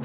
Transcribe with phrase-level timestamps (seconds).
[0.00, 0.04] La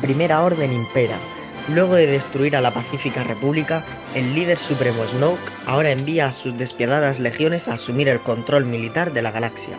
[0.00, 1.16] Primera Orden impera.
[1.72, 3.84] Luego de destruir a la Pacífica República,
[4.16, 9.12] el líder supremo Snoke ahora envía a sus despiadadas legiones a asumir el control militar
[9.12, 9.78] de la galaxia.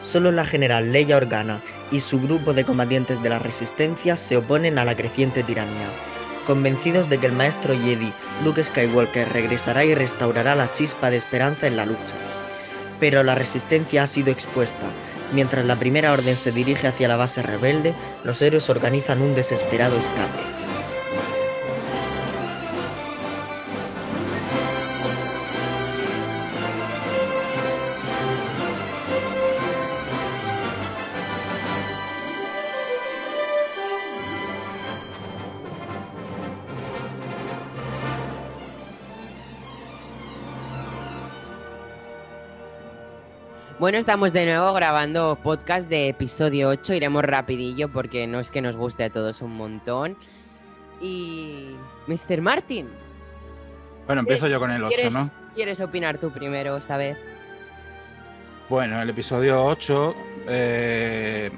[0.00, 1.60] Solo la general Leia Organa
[1.90, 5.88] y su grupo de combatientes de la Resistencia se oponen a la creciente tiranía.
[6.46, 8.12] Convencidos de que el maestro Jedi,
[8.44, 12.16] Luke Skywalker, regresará y restaurará la chispa de esperanza en la lucha.
[12.98, 14.86] Pero la Resistencia ha sido expuesta,
[15.32, 17.94] Mientras la Primera Orden se dirige hacia la base rebelde,
[18.24, 20.59] los héroes organizan un desesperado escape.
[43.90, 46.94] Bueno, estamos de nuevo grabando podcast de episodio 8.
[46.94, 50.16] Iremos rapidillo porque no es que nos guste a todos un montón.
[51.00, 51.74] Y...
[52.06, 52.40] Mr.
[52.40, 52.88] Martin.
[54.06, 55.30] Bueno, empiezo yo con el 8, ¿quieres, ¿no?
[55.56, 57.18] ¿Quieres opinar tú primero esta vez?
[58.68, 60.14] Bueno, el episodio 8,
[60.46, 61.50] eh,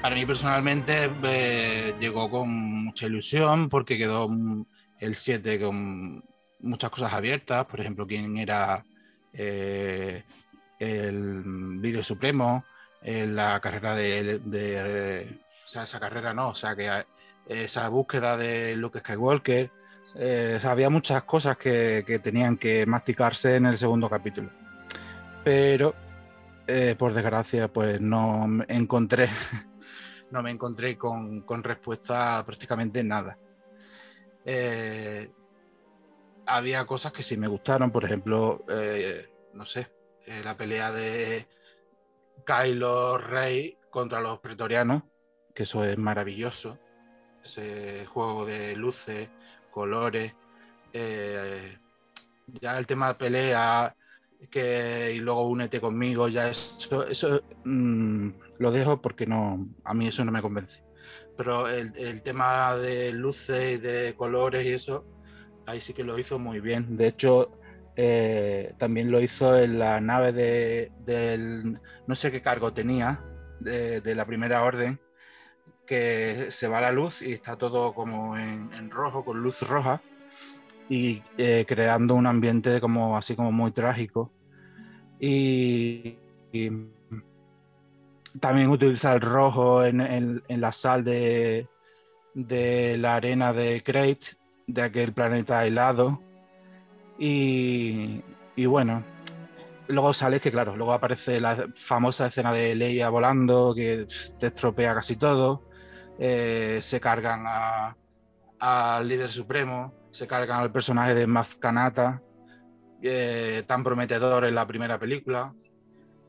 [0.00, 4.30] para mí personalmente eh, llegó con mucha ilusión porque quedó
[5.00, 6.22] el 7 con
[6.60, 8.84] muchas cosas abiertas, por ejemplo, quién era
[9.32, 10.22] eh,
[10.78, 12.64] el líder supremo,
[13.02, 17.04] en la carrera de, o sea, esa carrera no, o sea, que
[17.46, 19.70] esa búsqueda de Luke Skywalker,
[20.16, 24.50] eh, había muchas cosas que, que tenían que masticarse en el segundo capítulo.
[25.44, 25.94] Pero,
[26.66, 29.28] eh, por desgracia, pues no me encontré,
[30.30, 33.38] no me encontré con, con respuesta prácticamente nada.
[34.44, 35.30] Eh,
[36.46, 38.64] había cosas que sí me gustaron, por ejemplo,
[39.52, 39.90] no sé,
[40.28, 41.46] eh, la pelea de
[42.44, 45.02] Kylo Rey contra los pretorianos,
[45.54, 46.78] que eso es maravilloso.
[47.44, 49.28] Ese juego de luces,
[49.70, 50.32] colores.
[50.92, 51.78] eh,
[52.60, 53.96] ya el tema de pelea
[54.50, 60.08] que, y luego únete conmigo, ya eso, eso mm, lo dejo porque no, a mí
[60.08, 60.80] eso no me convence.
[61.36, 65.06] Pero el, el tema de luces y de colores y eso,
[65.66, 66.96] ahí sí que lo hizo muy bien.
[66.96, 67.50] De hecho,
[68.00, 70.92] eh, también lo hizo en la nave de,
[72.06, 73.24] no sé qué cargo tenía,
[73.58, 75.00] de, la primera orden,
[75.84, 80.00] que se va la luz y está todo como en, rojo, con luz roja,
[80.88, 84.30] y eh, creando un ambiente como así como muy trágico.
[85.18, 86.18] Y,
[88.38, 91.66] también utiliza el rojo en, la sal de,
[92.32, 94.36] de la arena de Crate,
[94.68, 96.20] de aquel planeta helado.
[97.18, 98.22] Y,
[98.56, 99.02] y bueno,
[99.88, 104.06] luego sale que, claro, luego aparece la famosa escena de Leia volando, que
[104.38, 105.62] te estropea casi todo.
[106.18, 107.96] Eh, se cargan a-
[108.60, 112.20] al líder supremo, se cargan al personaje de Maz Kanata,
[113.02, 115.54] eh, tan prometedor en la primera película.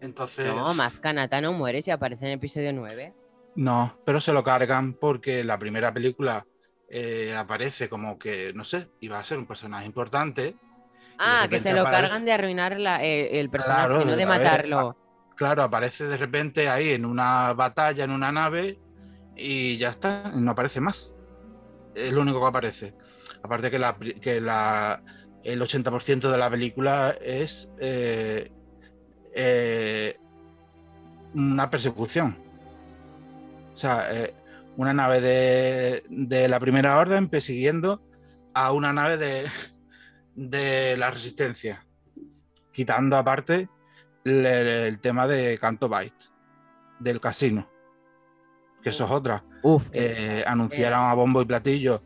[0.02, 3.14] Entonces, No, Maz Kanata no muere si aparece en episodio 9.
[3.56, 6.46] no, pero se lo cargan porque la primera película
[6.88, 10.56] eh, aparece como que, no sé, iba a ser un personaje importante.
[11.20, 14.18] Ah, que se lo aparece- cargan de arruinar la- eh, el personaje, Claro, no de
[14.18, 14.98] ver, matarlo.
[15.36, 18.80] Claro, aparece de repente ahí en una batalla, en una nave,
[19.36, 21.16] y ya está, no aparece más.
[21.96, 22.94] Es lo único que aparece.
[23.44, 25.02] Aparte que, la, que la-
[25.44, 28.52] el 80% de la película es eh,
[29.34, 30.18] eh,
[31.34, 32.38] una persecución.
[33.74, 34.34] O sea, eh,
[34.78, 38.02] una nave de, de la primera orden persiguiendo
[38.54, 39.46] a una nave de,
[40.40, 41.86] de la resistencia.
[42.72, 43.68] Quitando aparte
[44.24, 46.26] el, el tema de Canto Byte,
[47.00, 47.68] del casino.
[48.82, 49.44] Que eso es otra.
[49.64, 52.02] Uf, Eh, anunciaron a bombo y platillo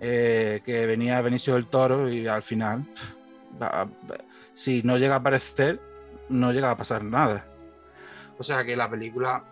[0.00, 2.86] eh, que venía Benicio del Toro y al final,
[4.54, 5.78] si no llega a aparecer,
[6.30, 7.46] no llega a pasar nada.
[8.38, 9.44] O sea que la película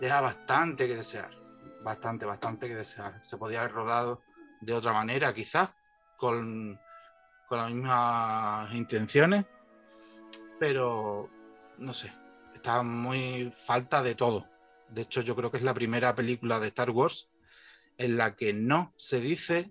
[0.00, 1.30] deja bastante que desear.
[1.82, 3.20] Bastante, bastante que desear.
[3.24, 4.22] Se podía haber rodado
[4.60, 5.70] de otra manera, quizás,
[6.16, 6.78] con,
[7.48, 9.44] con las mismas intenciones,
[10.58, 11.28] pero
[11.78, 12.12] no sé,
[12.54, 14.46] está muy falta de todo.
[14.88, 17.28] De hecho, yo creo que es la primera película de Star Wars
[17.98, 19.70] en la que no se dice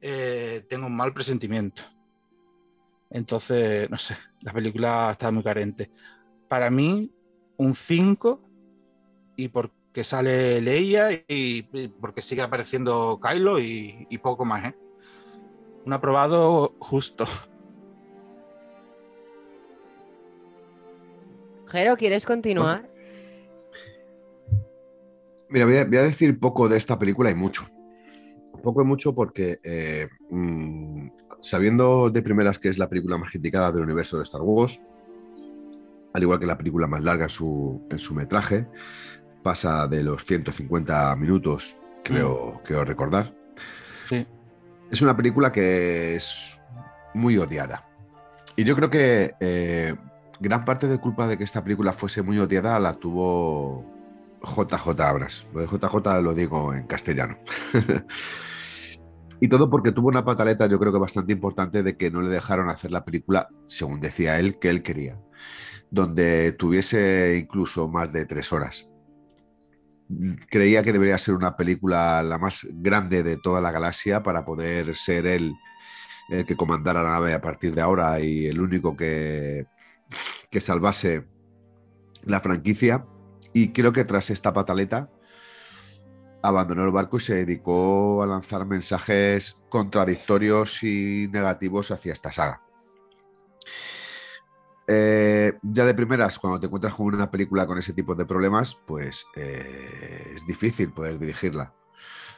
[0.00, 1.82] eh, tengo un mal presentimiento.
[3.10, 5.90] Entonces, no sé, la película está muy carente.
[6.48, 7.10] Para mí,
[7.56, 8.40] un 5
[9.36, 11.62] y por que sale Leia y,
[12.00, 14.76] porque sigue apareciendo Kylo y, poco más, ¿eh?
[15.88, 17.24] Un aprobado justo.
[21.66, 22.90] Jero, ¿quieres continuar?
[25.48, 27.66] Mira, voy a, decir poco de esta película y mucho.
[28.62, 31.08] Poco y mucho porque eh, mm,
[31.40, 34.82] sabiendo de primeras que es la película más criticada del universo de Star Wars,
[36.12, 38.66] al igual que la película más larga en su, en su metraje,
[39.42, 42.84] pasa de los 150 minutos, creo, mm.
[42.84, 43.34] recordar.
[44.90, 46.58] Es una película que es
[47.14, 47.84] muy odiada.
[48.56, 49.94] Y yo creo que eh,
[50.40, 53.84] gran parte de culpa de que esta película fuese muy odiada la tuvo
[54.42, 55.46] JJ Abras.
[55.52, 57.38] Lo de JJ lo digo en castellano.
[59.40, 62.30] y todo porque tuvo una pataleta, yo creo que bastante importante, de que no le
[62.30, 65.20] dejaron hacer la película, según decía él, que él quería.
[65.90, 68.87] Donde tuviese incluso más de tres horas
[70.48, 74.96] creía que debería ser una película la más grande de toda la galaxia para poder
[74.96, 75.54] ser él
[76.28, 79.66] el que comandara la nave a partir de ahora y el único que,
[80.50, 81.26] que salvase
[82.24, 83.06] la franquicia.
[83.54, 85.10] Y creo que tras esta pataleta
[86.42, 92.67] abandonó el barco y se dedicó a lanzar mensajes contradictorios y negativos hacia esta saga.
[94.90, 98.74] Eh, ya de primeras, cuando te encuentras con una película con ese tipo de problemas,
[98.86, 101.74] pues eh, es difícil poder dirigirla.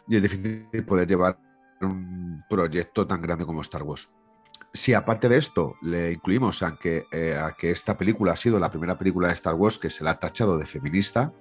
[0.09, 1.39] Y es difícil poder llevar
[1.81, 4.13] un proyecto tan grande como Star Wars.
[4.73, 8.59] Si aparte de esto le incluimos a que, eh, a que esta película ha sido
[8.59, 11.33] la primera película de Star Wars que se la ha tachado de feminista,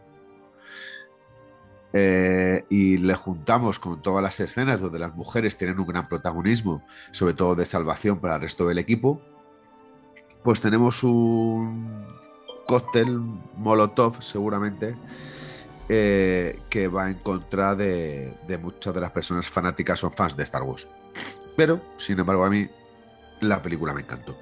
[1.92, 7.34] y le juntamos con todas las escenas donde las mujeres tienen un gran protagonismo, sobre
[7.34, 9.20] todo de salvación para el resto del equipo,
[10.44, 12.06] pues tenemos un
[12.66, 13.20] cóctel
[13.58, 14.96] Molotov, seguramente,
[15.90, 20.64] eh, que va en contra de, muchas de las personas fanáticas o fans de Star
[20.64, 20.88] Wars.
[21.58, 22.70] Pero, sin embargo, a mí
[23.42, 24.38] la película me encantó.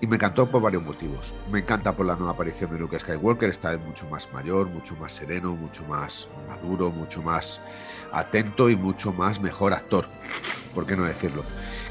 [0.00, 1.32] Y me encantó por varios motivos.
[1.52, 5.12] Me encanta por la nueva aparición de Luke Skywalker, está mucho más mayor, mucho más
[5.12, 7.60] sereno, mucho más maduro, mucho más
[8.10, 10.06] atento y mucho más mejor actor.
[10.74, 11.44] ¿Por qué no decirlo?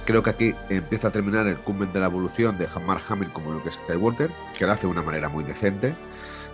[0.06, 3.52] Creo que aquí empieza a terminar el cummen de la evolución de Mark Hamill como
[3.52, 5.96] Luke Skywalker, que lo hace de una manera muy decente,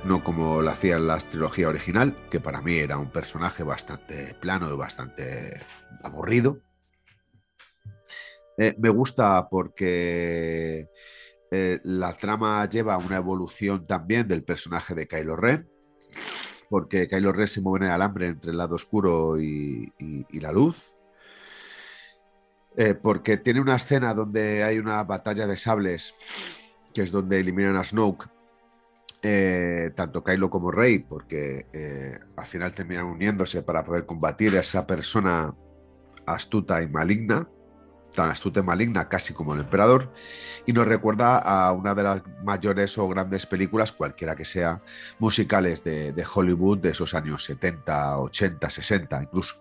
[0.03, 4.35] no como lo hacía en la trilogía original, que para mí era un personaje bastante
[4.41, 5.61] plano y bastante
[6.03, 6.59] aburrido.
[8.57, 10.89] Eh, me gusta porque
[11.49, 15.69] eh, la trama lleva una evolución también del personaje de Kylo Ren,
[16.69, 19.93] porque Kylo Ren se mueve en el alambre entre el lado oscuro y
[20.31, 20.96] la luz
[22.79, 26.13] eh, porque tiene una escena donde hay una batalla de sables,
[26.93, 28.29] que es donde eliminan a Snoke,
[29.23, 34.59] eh, tanto Kylo como Rey, porque eh, al final terminan uniéndose para poder combatir a
[34.59, 35.55] esa persona
[36.27, 37.49] astuta y maligna,
[38.13, 40.13] tan astuta y maligna casi como el emperador,
[40.67, 44.83] y nos recuerda a una de las mayores o grandes películas, cualquiera que sea,
[45.17, 49.55] musicales de, de Hollywood de esos años 70, 80, 60 incluso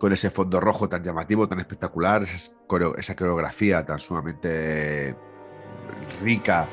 [0.00, 5.14] con ese fondo rojo tan llamativo, tan espectacular, esa coreografía tan sumamente
[6.22, 6.66] rica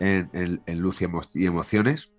[0.00, 2.10] en, luz y, emociones.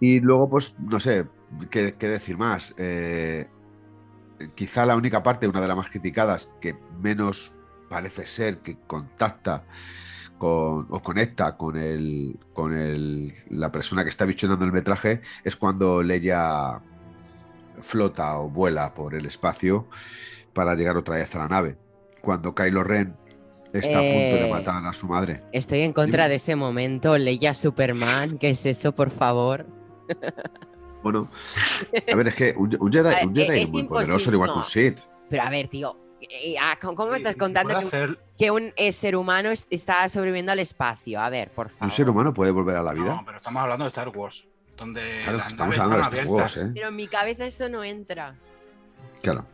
[0.00, 1.26] Y luego, pues, no sé,
[1.70, 2.74] qué, decir más.
[2.78, 3.46] Eh,
[4.54, 7.54] quizá la única parte, una de las más criticadas, que menos
[7.90, 9.66] parece ser que contacta
[10.38, 11.74] con, o conecta con,
[13.50, 16.80] la persona que está visionando el metraje, es cuando Leia
[17.82, 19.88] flota o vuela por el espacio
[20.52, 21.76] para llegar otra vez a la nave.
[22.20, 23.16] Cuando Kylo Ren
[23.72, 25.42] está a punto de eh, matar a su madre.
[25.52, 27.16] Estoy en contra de ese momento.
[27.18, 29.66] Leia Superman, ¿qué es eso, por favor?
[31.00, 31.30] Bueno,
[32.12, 33.14] a ver, es que un, Jedi,
[33.60, 34.98] es, muy poderoso, igual que un Sith.
[35.30, 37.88] Pero a ver, tío, eh, ah, ¿cómo estás contando
[38.36, 41.20] que, un eh, ser humano está sobreviviendo al espacio?
[41.20, 41.84] A ver, por favor.
[41.84, 43.14] ¿Un ser humano puede volver a la vida?
[43.14, 46.70] No, pero estamos hablando de Star Wars donde estamos hablando de Star Wars, ¿eh?
[46.72, 48.34] Pero en mi cabeza eso no entra.
[49.20, 49.44] Claro.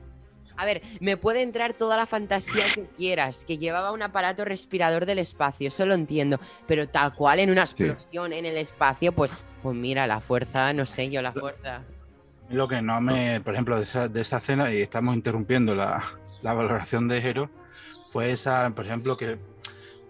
[0.57, 5.05] A ver, me puede entrar toda la fantasía que quieras, que llevaba un aparato respirador
[5.05, 6.39] del espacio, eso lo entiendo,
[6.69, 10.87] pero tal cual en una explosión en el espacio, pues, pues mira, la fuerza, no
[10.87, 11.83] sé yo, la fuerza.
[12.51, 16.05] Lo que no me, por ejemplo, de esa, de escena, y estamos interrumpiendo la,
[16.43, 17.51] valoración de Hero,
[18.07, 19.39] fue esa, por ejemplo, que,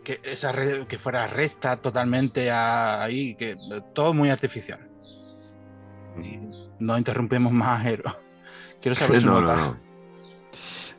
[0.02, 0.52] que, esa
[0.87, 3.56] que fuera recta totalmente ahí, que
[3.94, 4.90] todo muy artificial
[6.78, 8.16] no interrumpimos más Jero.
[8.80, 9.78] Quiero saber su nota.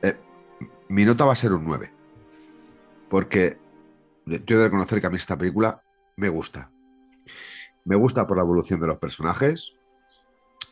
[0.02, 0.18] Eh,
[0.90, 1.92] mi nota va a ser un 9.
[3.10, 3.58] Porque
[4.26, 5.82] yo he de reconocer que a mí esta película
[6.16, 6.72] me gusta.
[7.84, 9.74] Me gusta por la evolución de los personajes.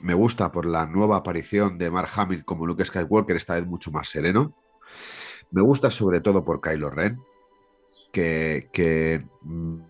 [0.02, 3.92] Me gusta por la nueva aparición de Mark Hamill como Luke Skywalker, esta vez mucho
[3.92, 4.56] más sereno.
[5.52, 7.22] Me gusta sobre todo por Kylo Ren,
[8.14, 9.26] que,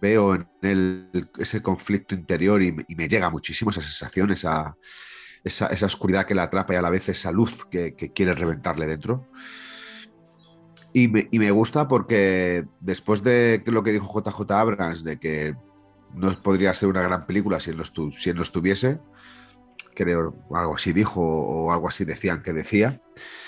[0.02, 4.76] veo en él ese conflicto interior y, me llega muchísimo esa sensación, esa,
[5.44, 9.28] esa, oscuridad que le atrapa y a la vez esa luz que, quiere reventarle dentro.
[10.94, 15.56] Y me, y me, gusta porque después de lo que dijo JJ Abrams, de que
[16.14, 19.00] no podría ser una gran película si él no, estu si él no estuviese,
[19.96, 23.02] creo algo así dijo o algo así decían que decía.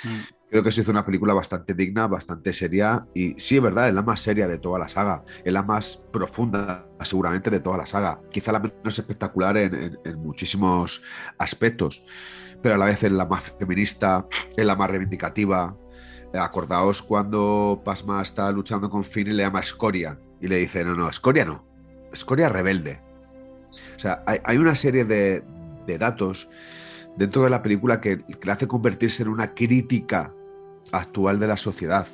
[0.03, 0.34] Mm.
[0.49, 3.95] Creo que se hizo una película bastante digna, bastante seria y sí, es verdad, es
[3.95, 7.85] la más seria de toda la saga, es la más profunda seguramente de toda la
[7.85, 11.01] saga, quizá la menos espectacular en, muchísimos
[11.39, 12.03] aspectos,
[12.61, 15.75] pero a la vez es la más feminista, es la más reivindicativa.
[16.33, 20.93] Acordaos cuando Pasma está luchando con Finn y le llama Escoria y le dice, no,
[20.93, 21.65] no, Escoria no,
[22.11, 23.01] Escoria rebelde.
[23.95, 25.43] O sea, hay, una serie de
[25.97, 26.49] datos
[27.17, 30.33] dentro de la película que, que, le hace convertirse en una crítica
[30.91, 32.07] actual de la sociedad,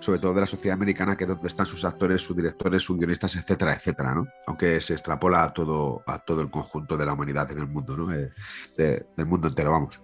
[0.00, 2.96] sobre todo de la sociedad americana, que es donde están sus actores, sus directores, sus
[2.96, 4.26] guionistas, etcétera, etcétera, ¿no?
[4.46, 7.96] Aunque se extrapola a todo, a todo el conjunto de la humanidad en el mundo,
[7.96, 8.06] ¿no?
[8.06, 8.30] De,
[8.76, 10.00] del mundo entero, vamos.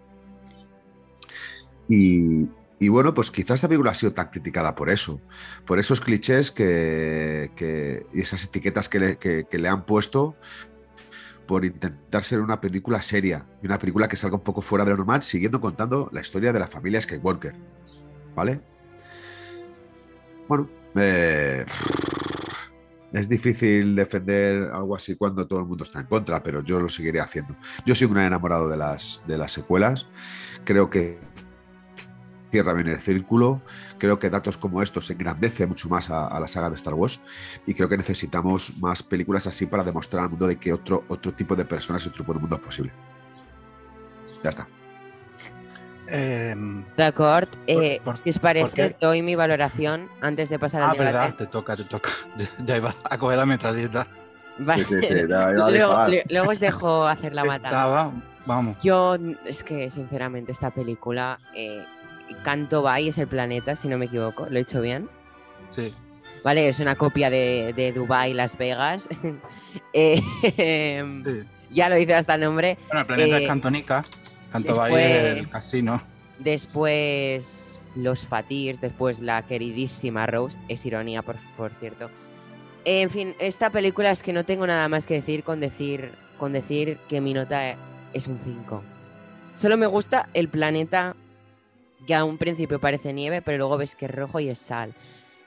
[1.88, 5.20] Y, bueno, pues quizás esta película ha sido tan criticada por eso,
[5.66, 10.36] por esos clichés que, y esas etiquetas que le han puesto
[11.50, 14.92] por intentar ser una película seria y una película que salga un poco fuera de
[14.92, 17.56] lo normal, siguiendo contando la historia de la familia Skywalker.
[18.36, 18.60] ¿Vale?
[20.46, 21.66] Bueno, eh,
[23.12, 26.88] es difícil defender algo así cuando todo el mundo está en contra, pero yo lo
[26.88, 27.56] seguiré haciendo.
[27.84, 30.06] Yo soy un enamorado de las, de las secuelas.
[30.62, 31.18] Creo que
[32.50, 33.60] cierra bien el círculo.
[33.98, 37.20] Creo que datos como estos engrandece mucho más a, a, la saga de Star Wars
[37.66, 41.32] y creo que necesitamos más películas así para demostrar al mundo de que otro, otro
[41.32, 42.92] tipo de personas y otro tipo de mundo es posible.
[44.42, 44.66] Ya está.
[46.12, 46.56] Eh,
[46.96, 51.12] D'acord, eh, si os parece, doy mi valoración antes de pasar ah, al debate.
[51.12, 52.10] Verdad, te toca, te toca.
[52.64, 54.06] Ya iba a coger la metralleta.
[54.58, 54.84] Vale.
[54.84, 55.70] Sí, sí, sí, luego,
[56.28, 57.68] luego, os dejo hacer la mata.
[57.68, 58.12] Estaba,
[58.44, 58.76] vamos.
[58.82, 61.84] Yo, es que sinceramente, esta película eh,
[62.42, 64.46] Canto Bay es el planeta, si no me equivoco.
[64.48, 65.08] ¿Lo he hecho bien?
[65.70, 65.94] Sí.
[66.42, 69.08] Vale, es una copia de, de Dubai Las Vegas.
[69.92, 70.22] eh,
[71.24, 71.48] sí.
[71.70, 72.78] Ya lo dice hasta el nombre.
[72.86, 74.04] Bueno, el planeta eh, es Cantonica.
[74.52, 76.02] Canto Bay es el casino.
[76.38, 80.58] Después los Fatirs, después la queridísima Rose.
[80.68, 82.10] Es ironía, por, por cierto.
[82.84, 86.52] En fin, esta película es que no tengo nada más que decir con decir, con
[86.52, 87.76] decir que mi nota
[88.14, 88.82] es un 5.
[89.54, 91.14] Solo me gusta el planeta
[92.06, 94.94] que a un principio parece nieve, pero luego ves que es rojo y es sal.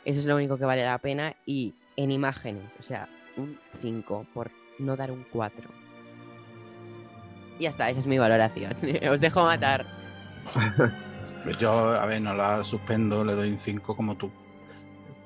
[0.06, 1.36] Eso es lo único que vale la pena.
[1.46, 5.70] Y en imágenes, o sea, un 5 por no dar un 4.
[7.60, 8.76] Y ya está, esa es mi valoración.
[9.10, 9.86] Os dejo matar.
[11.44, 14.32] Pues yo, a ver, no la suspendo, le doy un 5 como tú.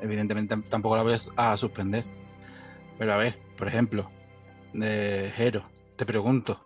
[0.01, 2.03] Evidentemente tampoco la voy a suspender.
[2.97, 4.09] Pero a ver, por ejemplo,
[4.73, 5.63] de Hero,
[5.95, 6.63] te pregunto.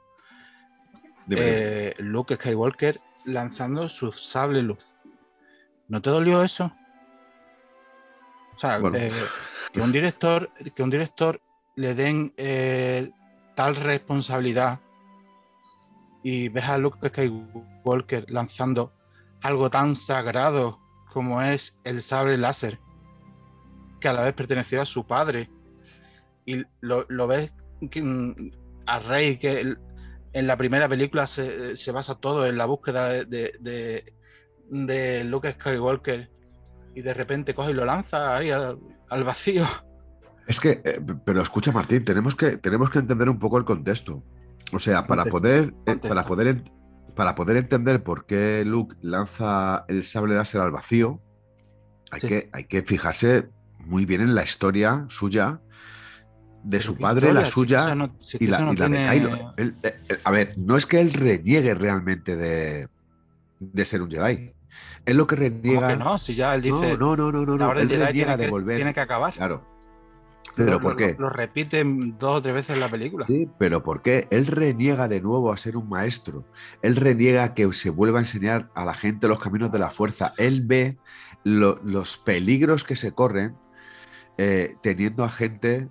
[1.29, 4.95] Eh, Luke Skywalker lanzando su sable luz.
[5.87, 6.71] ¿No te dolió eso?
[8.55, 8.97] O sea, bueno.
[8.97, 9.11] eh,
[9.71, 11.41] que un director, que un director
[11.75, 13.11] le den eh,
[13.55, 14.79] tal responsabilidad
[16.23, 18.93] y ves a Luke Skywalker lanzando
[19.41, 20.79] algo tan sagrado
[21.11, 22.79] como es el sable láser,
[23.99, 25.49] que a la vez perteneció a su padre,
[26.45, 27.53] y lo, lo ves
[27.89, 28.51] que,
[28.85, 29.75] a Rey, que
[30.33, 34.13] en la primera película se, se, basa todo en la búsqueda de, de, de,
[34.69, 36.29] de, Luke Skywalker
[36.95, 39.65] y de repente coge y lo lanza ahí al, al vacío.
[40.47, 44.23] Es que, eh, pero escucha Martín, tenemos que, tenemos que entender un poco el contexto.
[44.73, 46.63] O sea, para poder, eh, para poder,
[47.15, 51.21] para poder entender por qué Luke lanza el sable láser al vacío,
[52.11, 52.27] hay, sí.
[52.27, 55.61] que, hay que fijarse muy bien en la historia suya
[56.63, 58.87] de Pero su padre, historia, la suya si no, si y, la, no y la,
[58.87, 59.03] tiene...
[59.03, 59.53] de Kylo.
[59.57, 62.87] Él, él, él, a ver, no es que él reniegue realmente de,
[63.59, 64.53] de ser un Jedi.
[65.05, 65.89] Él lo que reniega.
[65.89, 66.97] Que no, si ya él dice.
[66.97, 67.73] No, no, no, no, no.
[67.73, 68.77] Él reniega de volver.
[68.77, 69.33] Tiene que acabar.
[69.33, 69.65] Claro.
[70.55, 71.15] ¿Pero lo, por qué?
[71.17, 73.25] Lo, lo, repiten dos o tres veces en la película.
[73.25, 74.27] Sí, pero ¿por qué?
[74.31, 76.43] Él reniega de nuevo a ser un maestro.
[76.81, 80.33] Él reniega que se vuelva a enseñar a la gente los caminos de la fuerza.
[80.37, 80.97] Él ve
[81.43, 83.55] lo, los peligros que se corren
[84.37, 85.87] eh, teniendo a gente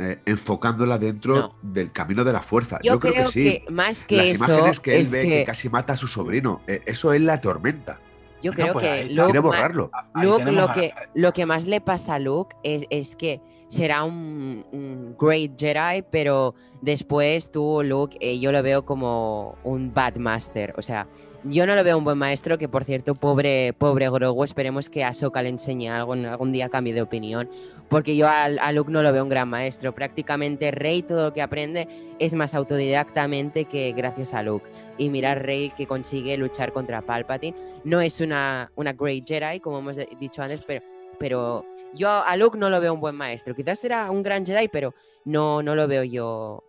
[0.00, 1.54] eh, enfocándola dentro no.
[1.62, 2.78] del camino de la fuerza.
[2.82, 3.44] Yo, Yo creo, creo, que sí.
[3.44, 5.28] Que más que Las eso, imágenes que él es ve que...
[5.28, 5.44] que...
[5.44, 8.00] casi mata a su sobrino, eh, eso es la tormenta.
[8.42, 9.90] Yo creo no, pues que Luke quiere borrarlo.
[10.14, 14.64] Luke, lo, que, lo que más le pasa a Luke es, es que será un,
[14.72, 20.74] un great Jedi, pero después tú, Luke, eh, yo lo veo como un bad master.
[20.78, 21.06] O sea,
[21.44, 25.04] yo no lo veo un buen maestro, que por cierto, pobre, pobre Grogu, esperemos que
[25.04, 27.48] Ahsoka le enseñe algo, algún día cambie de opinión,
[27.88, 29.94] porque yo a, a Luke no lo veo un gran maestro.
[29.94, 34.68] Prácticamente Rey todo lo que aprende es más autodidactamente que gracias a Luke.
[34.98, 37.56] Y mirar Rey que consigue luchar contra Palpatine.
[37.84, 40.84] No es una, una great Jedi, como hemos dicho antes, pero,
[41.18, 43.54] pero yo a Luke no lo veo un buen maestro.
[43.54, 44.94] Quizás será un gran Jedi, pero
[45.24, 46.62] no, no lo veo yo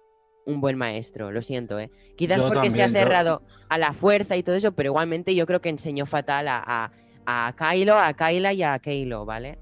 [0.51, 1.89] un buen maestro, lo siento, ¿eh?
[2.17, 5.33] Quizás Yo porque se ha yo- cerrado a la fuerza y todo eso, pero igualmente
[5.35, 6.61] yo creo que enseñó fatal a,
[7.25, 9.57] a, a Kylo, a Kyla y a Kylo, ¿vale?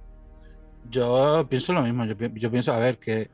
[0.89, 3.29] Yo pienso lo mismo, yo, yo pienso, a ver, que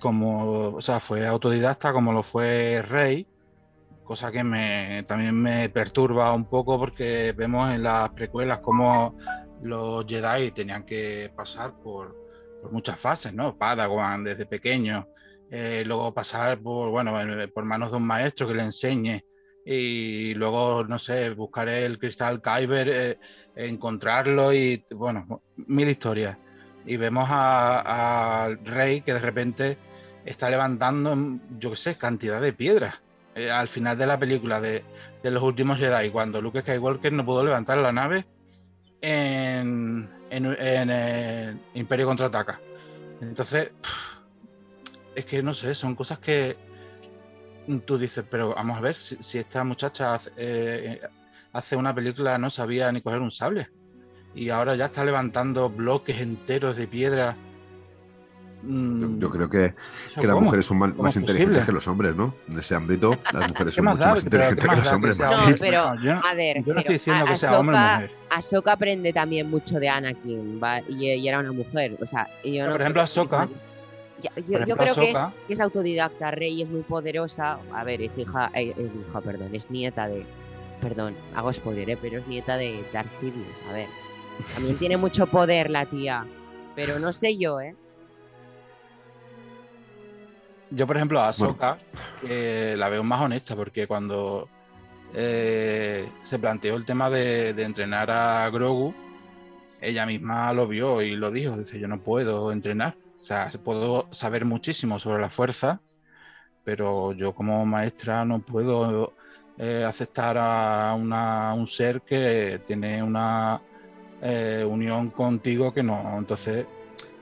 [0.00, 3.26] como, o sea, fue autodidacta como lo fue Rey,
[4.04, 9.16] cosa que me, también me perturba un poco porque vemos en las precuelas cómo
[9.62, 12.14] los Jedi tenían que pasar por,
[12.60, 13.56] por muchas fases, ¿no?
[13.56, 15.08] Padawan desde pequeño,
[15.54, 17.14] eh, luego pasar por, bueno,
[17.52, 19.22] por manos de un maestro que le enseñe
[19.66, 23.18] y luego, no sé, buscar el cristal Kyber, eh,
[23.54, 26.38] encontrarlo y, bueno, mil historias
[26.86, 29.78] y vemos a- al rey que de repente
[30.24, 32.94] está levantando, yo qué sé, cantidad de piedras.
[33.34, 34.82] Eh, al final de la película de,
[35.22, 38.26] de los últimos Jedi, cuando Luke Skywalker no pudo levantar la nave
[39.00, 42.60] en, en, en, eh, Imperio Contraataca.
[43.20, 43.70] Entonces,
[45.14, 46.56] es que no sé, son cosas que
[47.84, 51.00] tú dices, pero vamos a ver, si, si esta muchacha hace, eh,
[51.52, 53.68] hace una película no sabía ni coger un sable
[54.34, 57.36] y ahora ya está levantando bloques enteros de piedra.
[58.64, 59.74] Yo, Mm, yo creo que,
[60.06, 62.32] ¿eso que las mujeres son más, ¿Cómo más es inteligentes que los hombres, ¿no?
[62.48, 64.14] En ese ámbito, las mujeres ¿Qué son más mucho da?
[64.14, 65.16] más Pero ¿qué inteligentes que los da hombres.
[65.16, 65.56] sea No, hombre?
[65.58, 67.78] pero, yo, no- a ver, yo no pero estoy diciendo a- que sea hombre o
[67.80, 68.10] Ahsoka- mujer.
[68.30, 70.80] Ahsoka aprende también mucho de Anakin, ¿va?
[70.88, 73.48] Y, y era una mujer, o sea, y yo Pero, no por ejemplo, que- Ahsoka-
[74.20, 78.18] yo, creo que es, Ahsoka- que es autodidacta, Rey es muy poderosa, a ver, es
[78.18, 80.24] hija, eh, es hija, perdón, es nieta de,
[80.80, 81.98] perdón, hago spoiler, ¿eh?
[82.00, 83.88] pero es nieta de Darth Sidious, a ver,
[84.54, 86.26] también tiene mucho poder la tía,
[86.74, 87.74] pero no sé yo, ¿eh?
[90.70, 91.74] Yo, por ejemplo, a Ahsoka,
[92.20, 94.48] que la veo más honesta, porque cuando
[95.14, 98.94] eh, se planteó el tema de, de entrenar a Grogu,
[99.82, 101.58] ella misma lo vio y lo dijo.
[101.58, 102.96] Dice, yo no puedo entrenar.
[103.22, 105.80] O sea, puedo saber muchísimo sobre la fuerza,
[106.64, 109.12] pero yo como maestra no puedo
[109.58, 113.60] eh, aceptar a una- un ser que tiene una
[114.22, 116.16] eh, unión contigo que no.
[116.18, 116.66] Entonces,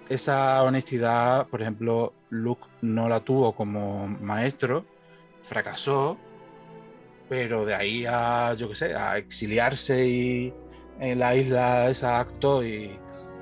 [0.09, 4.87] esa honestidad, por ejemplo, Luke no la tuvo como maestro,
[5.43, 6.17] fracasó,
[7.29, 10.55] pero de ahí a, yo qué sé, a exiliarse y
[10.99, 12.99] en la isla exacto y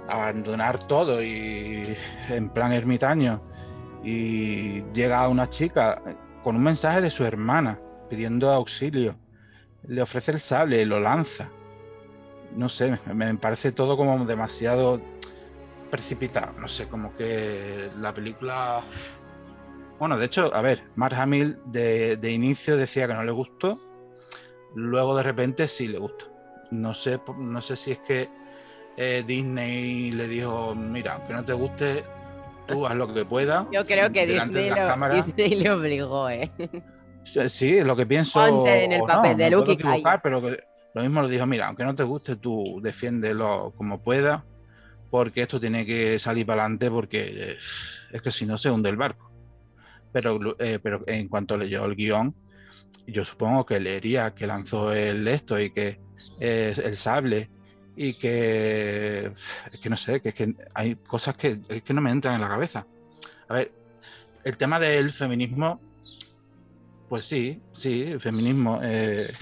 [0.08, 1.96] abandonar todo y
[2.28, 3.42] en plan ermitaño
[4.02, 6.02] y llega una chica
[6.42, 9.16] con un mensaje de su hermana pidiendo auxilio,
[9.86, 11.50] le ofrece el sable, lo lanza.
[12.54, 15.00] No sé, me parece todo como demasiado
[15.90, 16.58] precipitado.
[16.58, 18.80] No sé, como que la película.
[19.98, 23.78] Bueno, de hecho, a ver, Mark Hamill de, de inicio decía que no le gustó,
[24.74, 26.26] luego de repente sí le gustó.
[26.70, 28.30] No sé, no sé si es que
[28.98, 32.04] eh, Disney le dijo, mira, aunque no te guste,
[32.66, 33.66] tú haz lo que puedas.
[33.72, 35.26] Yo creo que Disney, lo- cámaras".
[35.26, 36.50] Disney le obligó, ¿eh?
[37.24, 38.40] Sí, es lo que pienso.
[38.40, 41.84] Ponte en el papel de Luke equivocar, pero que lo mismo le dijo, mira, aunque
[41.84, 44.42] no te guste, tú defiéndelo como puedas,
[45.10, 47.58] porque esto tiene que salir para adelante, porque eh,
[48.10, 49.30] es que si no se hunde el barco.
[50.10, 52.34] Pero, eh, pero en cuanto leyó el guion,
[53.06, 56.00] yo supongo que leería que lanzó el esto y que
[56.40, 57.50] el sable
[58.00, 59.32] y que
[59.72, 62.40] es que no sé, que es que hay cosas que, que no me entran en
[62.40, 62.86] la cabeza.
[63.48, 63.72] A ver,
[64.44, 65.80] el tema del feminismo,
[67.08, 69.32] pues sí, sí, el feminismo eh,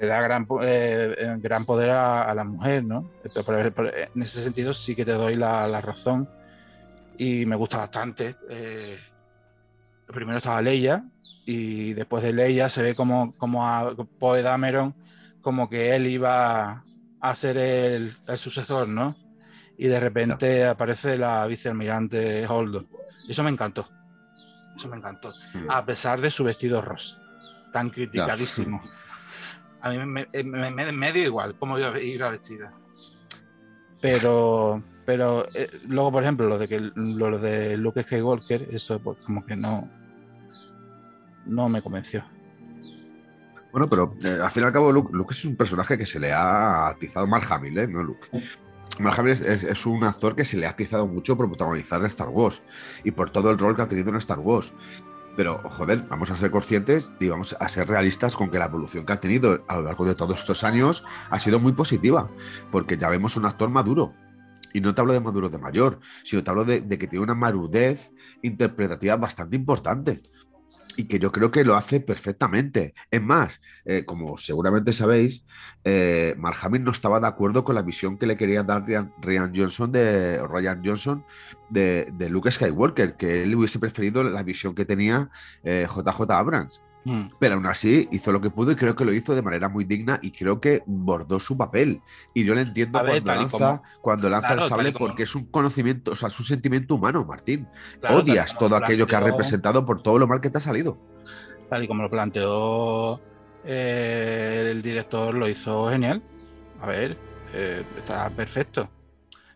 [0.00, 3.08] le da gran, eh, eh, gran poder a, a la mujer, ¿no?
[3.32, 3.60] Pero
[3.96, 6.28] en ese sentido sí que te doy la, la razón
[7.16, 8.34] y me gusta bastante.
[8.50, 8.98] eh,
[10.08, 11.04] primero estaba Leia
[11.46, 14.94] y después de Leia se ve como, como Poe Dameron
[15.40, 16.84] como que él iba
[17.22, 19.16] a ser el, el sucesor, ¿no?
[19.78, 22.86] Y de repente aparece la vicealmirante Holdo.
[23.28, 23.88] Eso me encantó.
[24.76, 25.32] Eso me encantó.
[25.54, 25.70] Mm.
[25.70, 27.16] A pesar de su vestido rosa,
[27.72, 28.82] tan criticadísimo.
[29.80, 32.72] A mí me, me- me- me dio igual cómo iba, iba vestida.
[34.00, 39.18] Pero, pero eh, luego, por ejemplo, lo de, que, lo de Luke Skywalker, eso pues
[39.24, 39.88] como que no,
[41.46, 42.24] no me convenció.
[43.72, 46.20] Bueno, pero eh, al fin y al cabo, Luke, Luke es un personaje que se
[46.20, 47.86] le ha atizado Mark Hamill, ¿eh?
[47.88, 48.28] No Luke.
[49.00, 52.04] Mark Hamill es, es- es un actor que se le ha atizado mucho por protagonizar
[52.04, 52.62] Star Wars
[53.02, 54.72] y por todo el rol que ha tenido en Star Wars.
[55.34, 59.06] Pero, joder, vamos a ser conscientes y vamos a ser realistas con que la evolución
[59.06, 62.30] que ha tenido a lo largo de todos estos años ha sido muy positiva,
[62.70, 64.12] porque ya vemos un actor maduro.
[64.74, 67.22] Y no te hablo de maduro de mayor, sino te hablo de, de que tiene
[67.22, 70.22] una madurez interpretativa bastante importante.
[70.96, 72.94] Y que yo creo que lo hace perfectamente.
[73.10, 75.44] Es más, eh, como seguramente sabéis,
[75.84, 76.34] eh,
[76.80, 80.82] no estaba de acuerdo con la visión que le quería dar Ryan, Johnson de Ryan
[80.84, 81.24] Johnson
[81.70, 85.30] de, Luke Skywalker, que él hubiese preferido la visión que tenía
[85.64, 86.80] eh, JJ Abrams.
[87.04, 87.22] Mm.
[87.38, 89.84] Pero aún así hizo lo que pudo y creo que lo hizo de manera muy
[89.84, 92.00] digna y creo que bordó su papel.
[92.32, 95.34] Y yo le entiendo A cuando, lanza, como- cuando lanza Claro, el sable porque es
[95.34, 97.66] un conocimiento, o sea, es un sentimiento humano, Martín.
[98.00, 100.58] Claro, Odias todo lo aquello que ha planteó- representado por todo lo mal que te
[100.58, 100.96] ha salido.
[101.68, 103.20] Tal y como lo planteó
[103.64, 106.22] eh, el director, lo hizo genial.
[106.80, 107.16] A ver,
[107.52, 108.88] eh, está perfecto.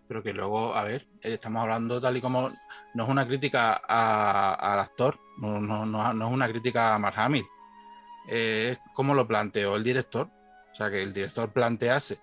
[0.08, 2.50] Pero que luego, a ver, eh, estamos hablando tal y como.
[2.94, 6.98] No es una crítica a- al actor, no, no- no- no es una crítica a
[6.98, 7.44] Mark Hamill.
[8.28, 10.28] Eh, es como lo planteó el director.
[10.72, 12.18] O sea, que el director plantease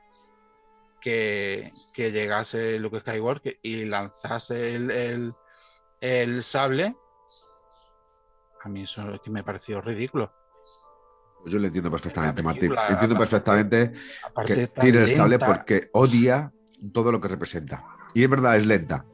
[1.01, 5.33] que, que llegase Luke Skywalker y lanzase el, el-
[5.99, 6.95] el sable.
[8.63, 10.31] A mí eso es que me pareció ridículo.
[11.41, 12.71] Pues Yo le entiendo perfectamente, Martín.
[12.93, 13.91] Entiendo perfectamente
[14.45, 16.53] que tire el sable porque odia
[16.91, 17.83] todo lo que representa.
[18.13, 19.05] Y es verdad, es lenta.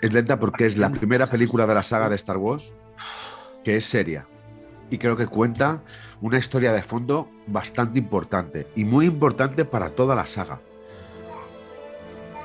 [0.00, 2.72] Es lenta porque es la primera película de la saga de Star Wars
[3.64, 4.26] que es seria.
[4.90, 5.82] Y creo que cuenta
[6.20, 10.60] una historia de fondo bastante importante y muy importante para toda la saga.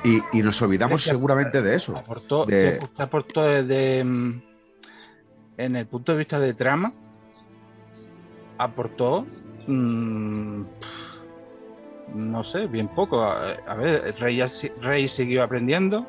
[0.04, 1.96] Y, y nos olvidamos seguramente de eso.
[1.96, 4.42] aportó, de- aportó desde, mm,
[5.56, 6.92] en el punto de vista de trama
[8.58, 9.24] aportó
[9.66, 10.62] mm,
[12.14, 13.22] no sé bien poco.
[13.22, 14.42] A, ver Rey,
[14.80, 16.06] Rey siguió aprendiendo.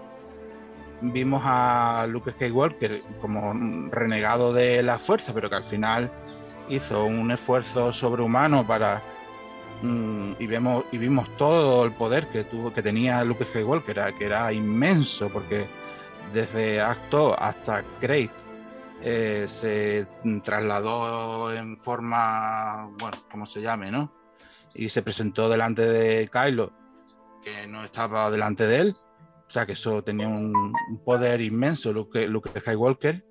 [1.01, 3.53] Vimos a Luke Skywalker como
[3.89, 6.11] renegado de la fuerza pero que al final
[6.67, 9.01] hizo un esfuerzo sobrehumano para
[9.81, 13.91] mm, y vemos y vimos todo el poder que tuvo que tenía Luke Skywalker que
[13.91, 15.67] era, que era inmenso porque
[16.33, 18.31] desde Acto hasta Great
[19.01, 20.05] eh, se
[20.43, 24.18] trasladó en forma bueno como se llame no
[24.75, 26.71] y se presentó delante de Kylo
[27.43, 28.95] que no estaba delante de él
[29.47, 33.23] o sea que eso tenía un, un poder inmenso Luke, Luke Skywalker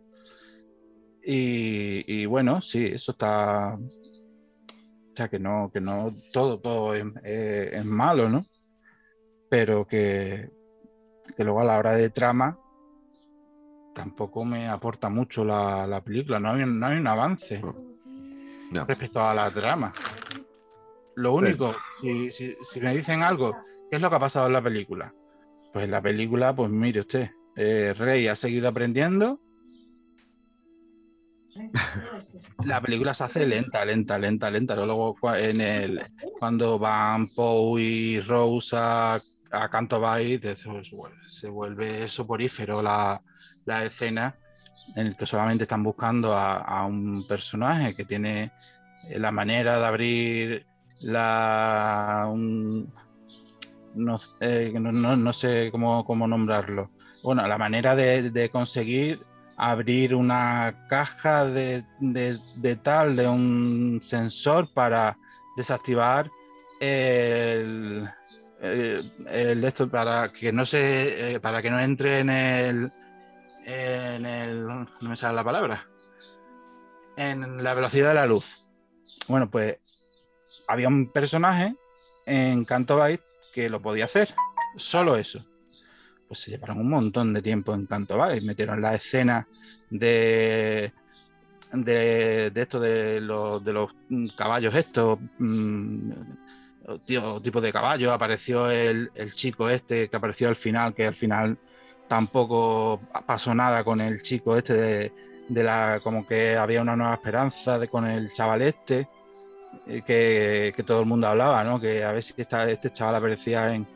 [1.22, 7.04] y, y bueno sí eso está o sea, que no, que no todo, todo es,
[7.24, 8.44] es- es malo, ¿no?
[9.50, 10.48] Pero que,
[11.36, 12.56] que luego a la hora de trama
[13.96, 17.60] tampoco me aporta mucho la, la película, no hay, no hay un avance
[18.70, 18.84] No.
[18.86, 19.92] respecto a la trama.
[21.18, 23.52] Lo único, si, si- si me dicen algo,
[23.90, 25.12] ¿qué es lo que ha pasado en la película?
[25.72, 29.40] Pues en la película, pues mire usted, eh, Rey ha seguido aprendiendo.
[32.64, 34.76] La película se hace lenta, lenta, lenta, lenta.
[34.76, 36.04] Luego en el,
[36.38, 39.20] cuando van Poe y Rose a,
[39.72, 40.84] Canto eso
[41.26, 43.20] se vuelve, soporífero la,
[43.64, 44.36] la escena
[44.94, 48.52] en el que solamente están buscando a, a un personaje que tiene
[49.10, 50.67] la manera de abrir
[51.00, 52.30] la
[53.94, 56.90] no, eh, no- no- no sé cómo, cómo nombrarlo.
[57.22, 59.24] Bueno, la manera de, conseguir
[59.56, 65.18] abrir una caja de, de- de tal, de un sensor para
[65.56, 66.30] desactivar
[66.80, 68.08] el,
[68.60, 72.92] el, el esto para que no se eh, para que no entre en el
[73.66, 75.88] en el no me sale la palabra
[77.16, 78.64] en la velocidad de la luz
[79.26, 79.78] bueno pues
[80.68, 81.74] había un personaje
[82.26, 83.20] en Canto Bight
[83.52, 84.34] que lo podía hacer
[84.76, 85.44] solo eso.
[86.28, 89.48] Pues se llevaron un montón de tiempo en Canto Bight metieron la escena
[89.90, 90.92] de
[91.72, 93.90] de, de esto de los, de los
[94.36, 96.10] caballos estos mm,
[97.04, 98.12] tío, tipo de caballo.
[98.12, 101.58] Apareció el, el chico este que apareció al final que al final
[102.08, 105.12] tampoco pasó nada con el chico este de,
[105.48, 109.08] de la como que había una nueva esperanza de con el chaval este
[109.84, 111.80] que, que todo el mundo hablaba ¿no?
[111.80, 113.86] que a ver si esta- este chaval aparecía en,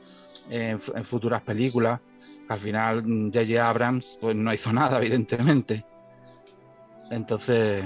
[0.50, 2.00] en fu- en futuras películas
[2.46, 3.68] que al final mm, J.J.
[3.68, 5.84] Abrams pues no hizo nada evidentemente
[7.10, 7.84] entonces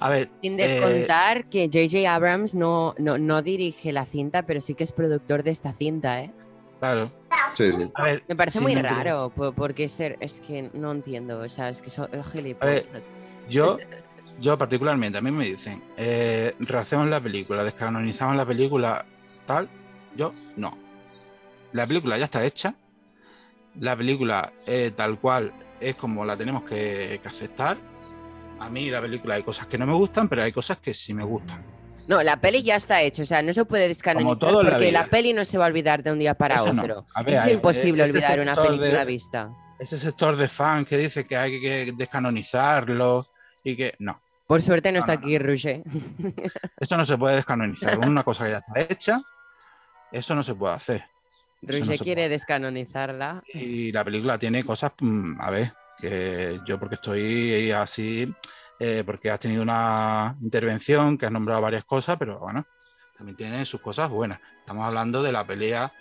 [0.00, 2.12] a ver Sin eh, descontar que J.J.
[2.14, 6.20] Abrams no, no, no dirige la cinta, pero sí que es productor de esta cinta,
[6.22, 6.32] ¿eh?
[6.78, 7.10] claro
[7.54, 7.90] Sí, sí.
[7.94, 11.68] a ver Me parece muy raro, po- porque ser, es que no entiendo, o sea,
[11.70, 12.84] es que son gilipollas.
[13.48, 13.78] Yo,
[14.40, 19.04] yo particularmente, a mí me dicen, eh, rehacemos la película, descanonizamos la película,
[19.46, 19.68] tal,
[20.16, 20.76] yo no.
[21.72, 22.74] La película ya está hecha,
[23.80, 27.76] la película eh, tal cual es como la tenemos que, que aceptar.
[28.60, 31.12] A mí la película hay cosas que no me gustan, pero hay cosas que sí
[31.12, 31.62] me gustan.
[32.08, 34.92] No, la peli ya está hecha, o sea, no se puede descanonizar todo la porque
[34.92, 35.10] la, vida.
[35.10, 37.06] peli no se va a olvidar de un día para Eso otro.
[37.24, 39.50] Ver, es hay- imposible olvidar una película de- vista.
[39.78, 43.26] Ese sector de fans que dice que hay que descanonizarlo
[43.62, 44.22] y que no.
[44.46, 45.82] Por suerte no No, está no, aquí Roger.
[46.80, 47.98] Esto no se puede descanonizar.
[47.98, 49.20] Una cosa que ya está hecha,
[50.12, 51.04] eso no se puede hacer.
[51.62, 52.28] Roger quiere puede.
[52.28, 53.42] descanonizarla.
[53.52, 58.32] Y la película tiene cosas, mm, a ver, que yo porque estoy así,
[58.78, 62.62] eh, porque has tenido una intervención que has nombrado varias cosas, pero bueno,
[63.16, 64.38] también tiene sus cosas buenas.
[64.60, 65.92] Estamos hablando de la pelea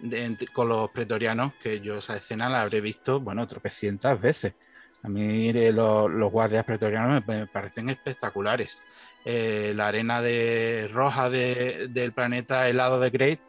[0.00, 4.54] de- con los pretorianos, que yo esa escena la habré visto, bueno, tropecientas veces.
[5.02, 8.80] A mí lo- los guardias pretorianos me, parecen espectaculares.
[9.24, 13.40] Eh, la arena de, roja de- del planeta helado de Great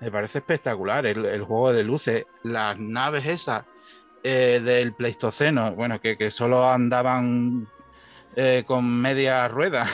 [0.00, 1.06] me parece espectacular.
[1.06, 3.66] El, juego de luces, las naves esas
[4.22, 7.68] eh, del Pleistoceno, bueno, que, solo andaban
[8.36, 9.86] eh, con media rueda,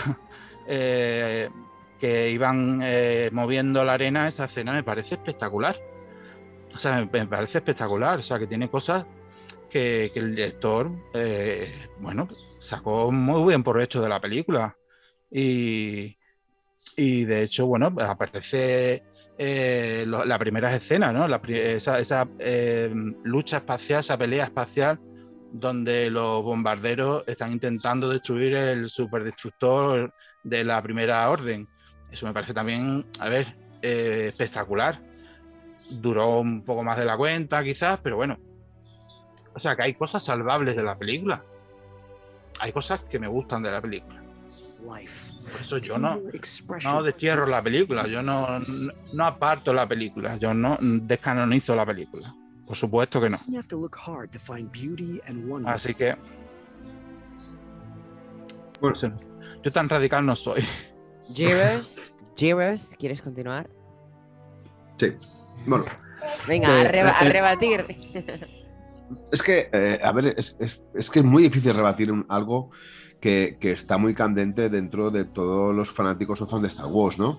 [0.66, 2.82] que iban
[3.32, 5.76] moviendo la arena, esa escena me parece espectacular.
[6.74, 8.18] O sea, me parece espectacular.
[8.18, 9.04] O sea, que tiene cosas
[9.68, 12.28] que, el director, eh, bueno,
[12.58, 14.76] sacó muy bien provecho de la película.
[15.30, 16.16] Y,
[16.96, 19.02] y de hecho, bueno, aparece
[19.38, 21.28] eh, lo- las primeras escenas, ¿no?
[21.28, 22.92] La esa esa, eh,
[23.24, 24.98] lucha espacial, esa pelea espacial,
[25.52, 31.68] donde los bombarderos están intentando destruir el superdestructor de la primera orden.
[32.10, 35.00] Eso me parece también, a ver, eh, espectacular.
[35.90, 38.38] Duró un poco más de la cuenta, quizás, pero bueno.
[39.58, 41.42] O sea, que hay cosas salvables de la película.
[42.60, 44.22] Hay cosas que me gustan de la película.
[45.50, 46.20] Por eso yo no,
[46.84, 51.84] no destierro la película, yo no, no, no aparto la película, yo no descanonizo la
[51.84, 52.32] película.
[52.68, 53.40] Por supuesto que no.
[55.66, 56.14] Así que
[58.80, 59.16] Bueno.
[59.64, 60.62] yo tan radical no soy.
[61.34, 63.68] Jeeves, Jeeves, ¿quieres continuar?
[64.98, 65.14] Sí.
[65.66, 65.84] Bueno,
[66.46, 67.84] Venga, Eh, a, reba- a eh, rebatir.
[69.32, 72.70] Es que, eh, a ver, es, es- es que es muy difícil rebatir un- algo
[73.20, 77.18] que, que está muy candente dentro de todos los fanáticos o fans de Star Wars,
[77.18, 77.38] ¿no?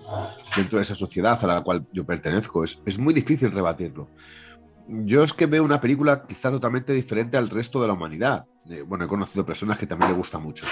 [0.56, 2.64] Dentro de esa sociedad a la cual yo pertenezco.
[2.64, 4.08] Es, es muy difícil rebatirlo.
[4.88, 8.44] Yo es que veo una película quizá totalmente diferente al resto de la humanidad.
[8.68, 10.66] Eh, bueno, he conocido personas que también le gusta mucho.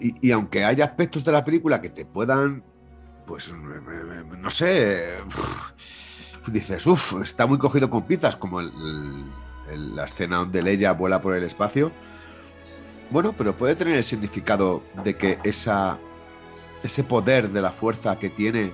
[0.00, 2.64] Y, y aunque haya aspectos de la película que te puedan,
[3.26, 5.04] pues, no sé,
[6.50, 9.24] dices, uff, está muy cogido con pinzas, como el-
[9.96, 11.90] la escena donde Leia vuela por el espacio.
[13.10, 15.98] Bueno, pero puede tener el significado de que esa,
[16.82, 18.72] ese poder de la fuerza que tiene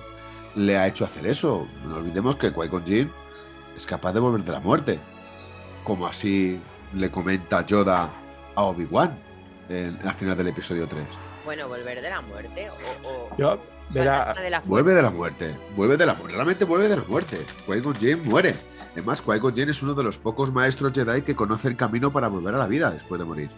[0.55, 1.67] le ha hecho hacer eso.
[1.87, 3.11] No olvidemos que Qui-Gon Jinn
[3.75, 4.99] es capaz de volver de la muerte,
[5.83, 6.59] como así
[6.93, 8.09] le comenta Yoda
[8.55, 9.17] a Obi-Wan
[9.69, 11.03] en, al final del episodio 3.
[11.45, 13.07] Bueno, volver de la muerte o.
[13.07, 13.59] o- Yo,
[13.91, 16.95] verá, fantasma de la Vuelve de la muerte, vuelve de la muerte, realmente vuelve de
[16.97, 17.37] la muerte.
[17.67, 18.55] Qui-Gon Jinn muere.
[18.93, 22.27] Además, Qui-Gon Jinn es uno de los pocos maestros Jedi que conoce el camino para
[22.27, 23.49] volver a la vida después de morir.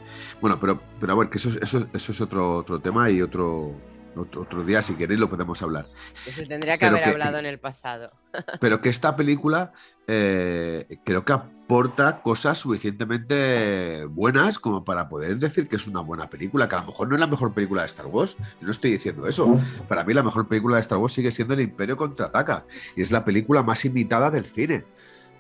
[0.42, 3.22] Bueno, pero, pero a ver, que eso, es- eso, eso es otro, otro tema y
[3.22, 3.72] otro,
[4.18, 5.88] otro, otro día, si queréis, lo podemos hablar.
[6.26, 8.12] Eso tendría que Pero haber que- hablado en el pasado.
[8.60, 9.72] Pero que esta película
[10.08, 16.30] eh, creo que aporta cosas suficientemente buenas como para poder decir que es una buena
[16.30, 18.36] película, que a lo mejor no es la mejor película de Star Wars.
[18.60, 19.60] Yo no estoy diciendo eso.
[19.88, 23.12] Para mí la mejor película de Star Wars sigue siendo El Imperio contraataca y es
[23.12, 24.86] la película más imitada del cine.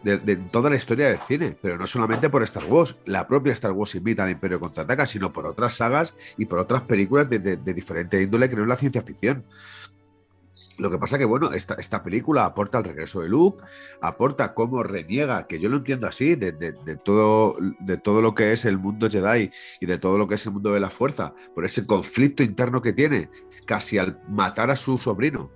[0.06, 3.72] De, toda la historia del cine, pero no solamente por Star Wars, la propia Star
[3.72, 7.74] Wars imita al Imperio contraataca, sino por otras sagas y por otras películas de, de-
[7.74, 9.44] diferente índole que no es la ciencia ficción.
[10.78, 13.64] Lo que pasa que, bueno, esta, esta película aporta el regreso de Luke,
[14.00, 18.52] aporta cómo reniega, que yo lo entiendo así, de- de todo, de todo lo que
[18.54, 21.34] es el mundo Jedi y de todo lo que es el mundo de la fuerza,
[21.56, 23.30] por ese conflicto interno que tiene,
[23.66, 25.50] casi al matar a su sobrino.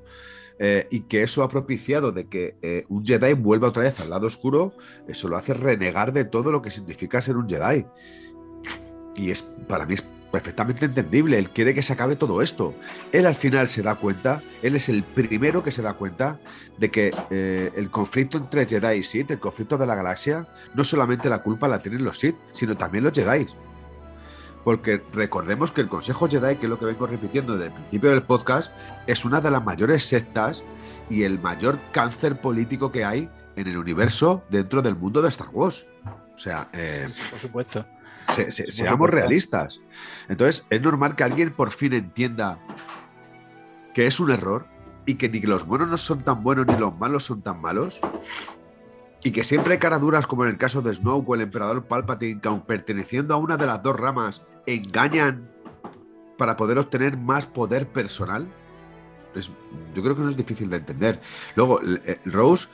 [0.60, 4.10] Eh, y que eso ha propiciado de que eh, un Jedi vuelva otra vez al
[4.10, 4.74] lado oscuro,
[5.08, 7.86] eso lo hace renegar de todo lo que significa ser un Jedi.
[9.15, 11.38] Y es para mí es perfectamente entendible.
[11.38, 12.74] Él quiere que se acabe todo esto.
[13.12, 16.39] Él al final se da cuenta, él es el primero que se da cuenta
[16.78, 20.84] de que eh, el conflicto entre Jedi y Sith, el conflicto de la galaxia, no
[20.84, 23.48] solamente la culpa la tienen los Sith, sino también los Jedi.
[24.63, 28.10] Porque recordemos que el Consejo Jedi, que es lo que vengo repitiendo desde el principio
[28.12, 28.72] del podcast,
[29.08, 30.63] es una de las mayores sectas
[31.10, 35.50] y el mayor cáncer político que hay en el universo dentro del mundo de Star
[35.52, 35.86] Wars.
[36.36, 37.86] O sea, eh, sí, por supuesto.
[38.34, 39.15] se- se- Por seamos supuesto.
[39.17, 39.82] realistas.
[40.28, 42.60] Entonces, es normal que alguien por fin entienda
[43.93, 44.67] que es un error
[45.06, 48.00] y que ni los buenos no son tan buenos ni los malos son tan malos
[49.24, 52.40] Y que siempre hay caraduras, como en el caso de Snow o el emperador Palpatine,
[52.40, 55.50] que aun perteneciendo a una de las dos ramas, engañan
[56.38, 58.48] para poder obtener más poder personal.
[59.36, 59.52] Es-
[59.94, 61.20] yo creo que no es difícil de entender.
[61.56, 62.68] Luego, eh, Rose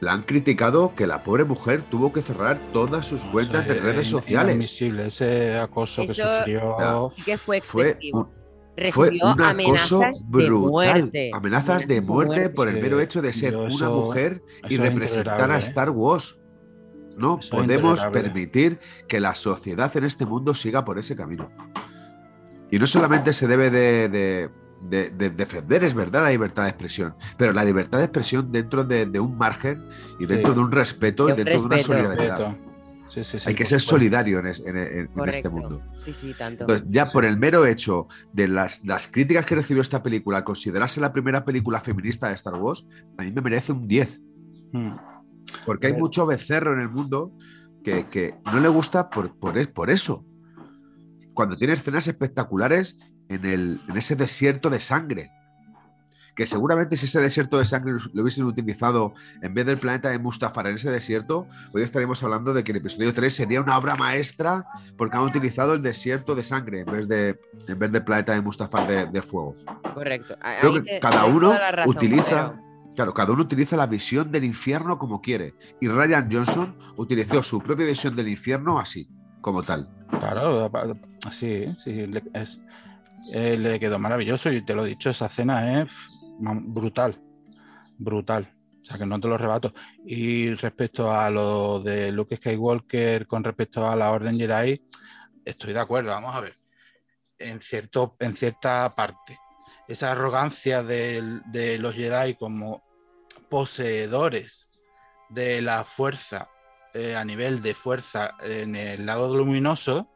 [0.00, 3.80] la han criticado que la pobre mujer tuvo que cerrar todas sus cuentas de Eh,
[3.80, 4.54] redes sociales.
[4.54, 7.12] inadmisible, ese acoso que sufrió.
[7.24, 8.18] Que fue Fue excesivo.
[8.20, 8.37] un, fue
[8.80, 10.70] Recibió un acoso amenazas de brutal.
[10.70, 11.30] muerte.
[11.32, 15.60] Amenazas de muerte por el mero hecho de ser una mujer y representar a ¿eh?
[15.60, 16.38] Star Wars.
[17.16, 21.50] No Eso podemos permitir que la sociedad en este mundo siga por ese camino.
[22.70, 24.50] Y no solamente se debe de, de-
[24.82, 28.84] de- de defender, es verdad, la libertad de expresión, pero la libertad de expresión dentro
[28.84, 29.84] de, de un margen
[30.20, 30.58] y dentro Sí.
[30.58, 32.38] de un respeto De y un dentro de una solidaridad.
[32.38, 32.67] Respeto.
[33.08, 35.82] Sí, sí, sí, Hay que ser solidario en, es- en- en- en este mundo.
[35.98, 36.64] Sí, sí, tanto.
[36.64, 37.12] Entonces, ya Sí.
[37.14, 41.44] por el mero hecho de las, las críticas que recibió esta película, considerarse la primera
[41.44, 44.20] película feminista de Star Wars, a mí me merece un 10.
[44.72, 44.92] Mm.
[45.64, 47.32] Porque hay mucho becerro en el mundo
[47.82, 50.24] que, que no le gusta por, por, es- por eso.
[51.32, 55.30] Cuando tiene escenas espectaculares en, el, en ese desierto de sangre.
[56.38, 60.20] Que seguramente si ese desierto de sangre lo- hubiesen utilizado en vez del planeta de
[60.20, 63.96] Mustafar en ese desierto, hoy estaríamos hablando de que el episodio 3 sería una obra
[63.96, 64.64] maestra
[64.96, 68.40] porque han utilizado el desierto de sangre en vez, de, en vez del planeta de
[68.40, 69.56] Mustafar de, de fuego.
[69.92, 70.36] Correcto.
[70.60, 74.44] Creo que te- cada uno razón, utiliza, pero- claro, cada uno utiliza la visión del
[74.44, 75.54] infierno como quiere.
[75.80, 79.08] Y Ryan Johnson utilizó su propia visión del infierno así,
[79.40, 79.88] como tal.
[80.08, 80.70] Claro,
[81.32, 82.60] sí, sí, le, es-
[83.32, 85.88] eh, le quedó maravilloso y te lo he dicho, esa escena es
[86.38, 87.20] brutal,
[87.98, 88.54] brutal.
[88.80, 89.74] O sea que no te lo rebato.
[90.04, 94.82] Y respecto a lo de Luke Skywalker con respecto a la Orden Jedi,
[95.44, 96.54] estoy de acuerdo, vamos a ver.
[97.38, 99.38] En, cierto, en cierta parte.
[99.86, 102.82] Esa arrogancia de los Jedi como
[103.48, 104.70] poseedores
[105.30, 106.48] de la fuerza
[106.94, 110.08] eh, a nivel de fuerza en el lado luminoso,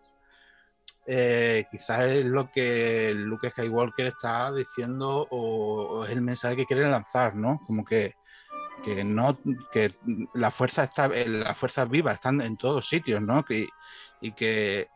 [1.07, 6.67] eh, quizás es lo que Luke Skywalker está diciendo o, o es el mensaje que
[6.67, 7.61] quiere lanzar, ¿no?
[7.67, 8.15] Como que,
[8.85, 9.39] que no
[9.73, 9.95] que
[10.35, 13.45] la fuerza está la fuerza viva están en todos sitios, ¿no?
[13.45, 13.67] Que,
[14.21, 14.89] y que,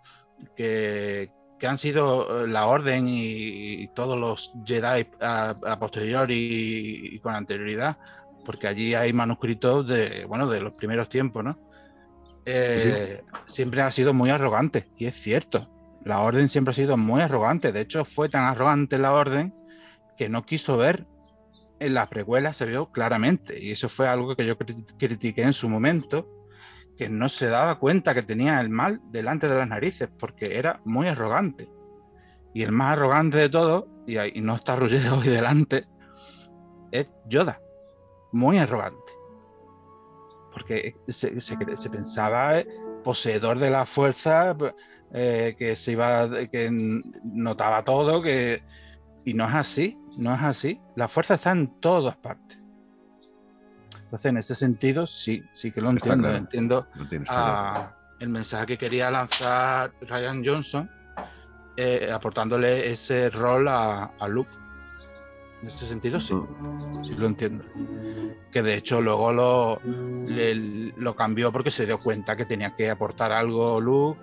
[0.56, 7.16] que, que han sido la orden y, y todos los Jedi a, a posteriori y,
[7.16, 7.98] y con anterioridad,
[8.44, 11.58] porque allí hay manuscritos de bueno de los primeros tiempos, ¿no?
[12.44, 15.68] Eh, siempre ha sido muy arrogante y es cierto.
[16.06, 17.72] La orden siempre ha sido muy arrogante.
[17.72, 19.52] De hecho, fue tan arrogante la orden
[20.16, 21.04] que no quiso ver
[21.80, 23.60] en las precuelas, se vio claramente.
[23.60, 26.28] Y eso fue algo que yo cri- critiqué en su momento,
[26.96, 30.80] que no se daba cuenta que tenía el mal delante de las narices, porque era
[30.84, 31.68] muy arrogante.
[32.54, 35.88] Y el más arrogante de todos, y, ahí- no está Roger hoy delante,
[36.92, 37.60] es Yoda.
[38.30, 39.12] Muy arrogante.
[40.52, 42.66] Porque cre- se pensaba eh,
[43.02, 44.56] poseedor de la fuerza,
[45.18, 46.68] eh, que se iba, que
[47.24, 48.62] notaba todo, que
[49.24, 50.79] y no es así, no es así.
[50.94, 52.59] La fuerza está en todas partes.
[54.05, 56.29] Entonces, en ese sentido, sí, sí que lo Está entiendo.
[56.29, 56.37] claro.
[56.38, 60.90] Entiendo No el mensaje que quería lanzar Ryan Johnson,
[61.76, 64.50] eh, aportándole ese rol a, a Luke.
[65.62, 66.35] En ese sentido, sí,
[67.02, 67.64] sí lo entiendo.
[68.52, 69.81] Que de hecho luego lo,
[70.26, 74.20] le- lo cambió porque se dio cuenta que tenía que aportar algo Luke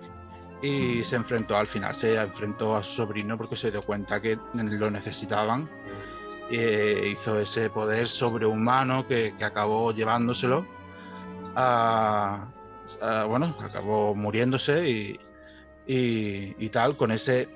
[0.62, 4.38] y se enfrentó al final, se enfrentó a su sobrino porque se dio cuenta que
[4.54, 5.68] lo necesitaban.
[6.50, 10.66] Eh, hizo ese poder sobrehumano que, que acabó llevándoselo
[13.28, 15.20] bueno, acabó muriéndose y,
[15.86, 17.48] y- y tal, con ese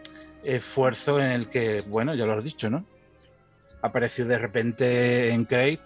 [0.42, 2.84] esfuerzo en el que, bueno, ya lo has dicho, ¿no?
[3.82, 5.80] Apareció de repente en Crate,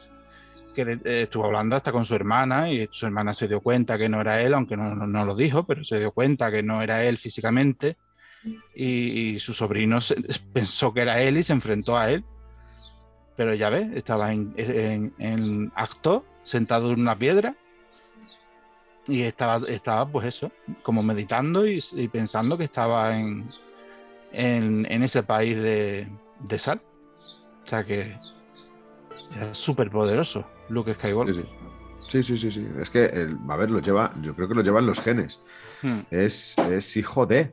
[0.74, 4.08] que eh, estuvo hablando hasta con su hermana y su hermana se dio cuenta que
[4.08, 6.82] no era él, aunque no, no- no lo dijo, pero se dio cuenta que no
[6.82, 7.96] era él físicamente
[8.74, 8.84] y,
[9.34, 9.98] y su sobrino
[10.52, 12.24] pensó que era él y se enfrentó a él.
[13.36, 17.54] Pero ya ves, estaba en, en- en acto, sentado en una piedra
[19.08, 20.52] y estaba, estaba pues eso,
[20.82, 23.46] como meditando y, y pensando que estaba en,
[24.32, 26.08] en, en ese país de,
[26.40, 26.80] de sal.
[27.64, 28.16] O sea que
[29.34, 31.34] era súper poderoso Luke Skywalker.
[31.34, 32.22] Sí, sí.
[32.22, 32.68] Sí, sí, sí.
[32.78, 35.40] Es que, el- a ver, lo lleva, yo creo que lo llevan los genes.
[35.82, 36.00] Hmm.
[36.10, 37.52] Es, es hijo de.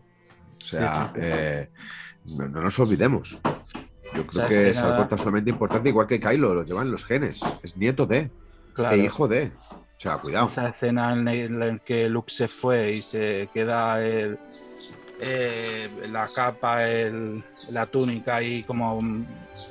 [0.62, 1.20] O sea, Sí, sí.
[1.24, 1.70] eh,
[2.38, 3.38] no, no nos olvidemos.
[4.16, 7.06] Yo creo que es escena- algo tan sumamente importante, igual que Kylo, lo llevan los
[7.06, 7.40] genes.
[7.64, 8.30] Es nieto de,
[8.74, 8.96] Claro.
[8.96, 9.52] e hijo de.
[9.72, 10.46] O sea, cuidado.
[10.48, 14.40] Esa escena en la que Luke se fue y se queda el,
[15.22, 19.00] eh, la capa, el- la túnica ahí como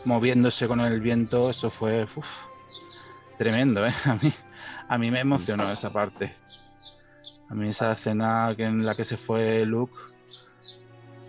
[0.05, 2.27] moviéndose con el viento, eso fue uf,
[3.39, 3.95] tremendo, ¿eh?
[4.05, 4.33] A mí,
[4.89, 6.35] A mí me emocionó esa parte.
[7.49, 9.95] A mí esa escena en la que se fue Luke,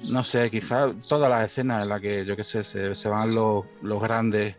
[0.10, 3.66] no sé, quizás todas las escenas en las que, yo qué sé, se, van los,
[3.82, 4.56] los, grandes,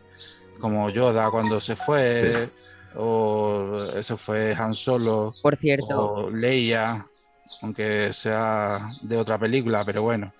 [0.59, 2.49] como Yoda cuando se fue,
[2.95, 7.05] o eso fue Han Solo, por cierto, o Leia,
[7.61, 10.33] aunque sea de otra película, pero bueno.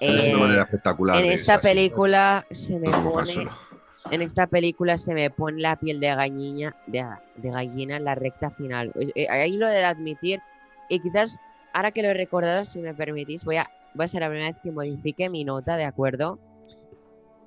[0.00, 1.24] Eh, espectacular.
[1.24, 3.48] En esta película se me pone
[4.10, 7.04] en esta película se me pone la piel de gallina, de,
[7.36, 8.92] gallina en la recta final.
[9.14, 10.40] Eh, ahí lo de admitir,
[10.88, 11.38] y quizás
[11.72, 14.50] ahora que lo he recordado, si me permitís, voy a, voy a ser la primera
[14.50, 16.38] vez que modifique mi nota, ¿de acuerdo?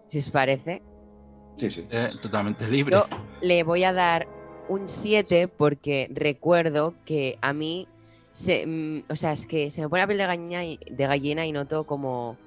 [0.09, 0.81] Si os parece.
[1.57, 1.87] Sí, sí.
[1.89, 2.95] Eh, totalmente libre.
[2.95, 3.05] Yo
[3.41, 4.27] le voy a dar
[4.69, 7.87] un 7 porque recuerdo que a mí,
[8.31, 11.45] se, mm, o sea, es que se me pone la piel de gallina de gallina
[11.45, 12.37] y noto como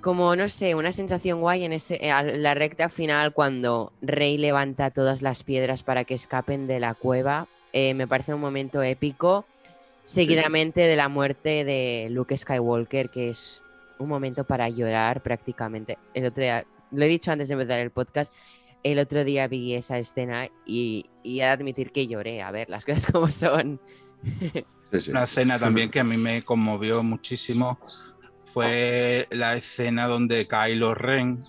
[0.00, 4.90] como, no sé, una sensación guay en ese, eh, la recta final cuando Rey levanta
[4.90, 7.48] todas las piedras para que escapen de la cueva.
[7.72, 9.44] Eh, me parece un momento épico,
[10.04, 13.62] seguidamente de la muerte de Luke Skywalker, que es
[13.98, 15.98] un momento para llorar prácticamente.
[16.14, 18.32] El otro día, lo he dicho antes de empezar el podcast,
[18.82, 22.70] el otro día vi esa escena y, y he de admitir que lloré, a ver,
[22.70, 23.80] las cosas como son.
[25.08, 27.78] Una escena también que a mí me conmovió muchísimo
[28.52, 31.40] fue la escena donde Kylo Ren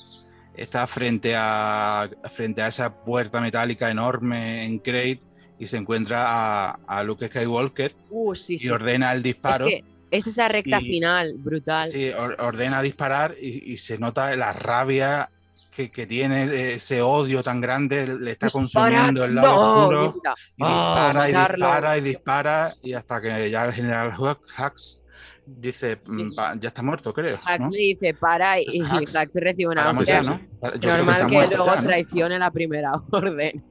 [0.56, 5.22] está frente a, frente a esa puerta metálica enorme en Crate
[5.60, 9.68] y se encuentra a, Luke Skywalker uh, y ordena el disparo.
[10.10, 11.90] Es, esa recta final, brutal.
[11.92, 15.30] Sí, ordena disparar y, se nota la rabia
[15.72, 20.22] que, tiene, ese odio tan grande, le está consumiendo el lado oscuro.
[20.58, 25.01] Y dispara, y dispara, y dispara, y hasta que ya el general Hux
[25.46, 27.38] dice, mm, ya está muerto, creo.
[27.38, 30.42] Hux le dice, para, y Hux, recibe una orden.
[30.82, 33.64] Normal que, luego traicione la primera orden.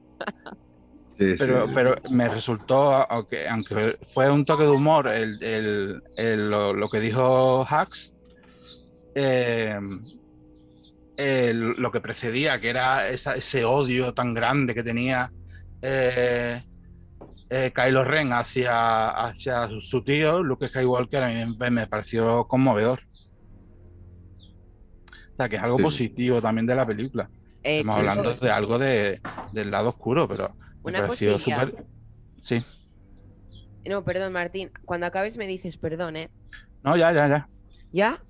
[1.17, 6.99] pero, pero me resultó, aunque, aunque fue un toque de humor el, el, lo, que
[6.99, 8.13] dijo Hux,
[9.15, 9.79] eh,
[11.53, 15.31] lo que precedía, que era ese odio tan grande que tenía
[15.81, 16.63] eh,
[17.53, 23.01] eh, Kylo Ren hacia, hacia su tío, Luke Skywalker, a mí me, pareció conmovedor.
[25.33, 27.29] O sea, que es algo positivo también de la película.
[27.61, 29.19] Eh, Estamos hablando de algo de,
[29.51, 31.85] del lado oscuro, pero me pareció súper.
[32.39, 32.63] Sí.
[33.85, 34.71] No, perdón, Martín.
[34.85, 36.29] Cuando acabes me dices perdón, ¿eh?
[36.83, 37.49] No, ya, ya, ya.
[37.91, 38.21] ¿Ya?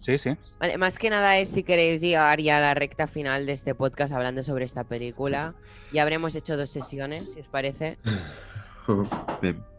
[0.00, 0.30] Sí, sí.
[0.58, 3.74] Vale, más que nada es si queréis llegar ya a la recta final de este
[3.74, 5.54] podcast hablando sobre esta película.
[5.92, 7.98] Ya habremos hecho dos sesiones, si os parece.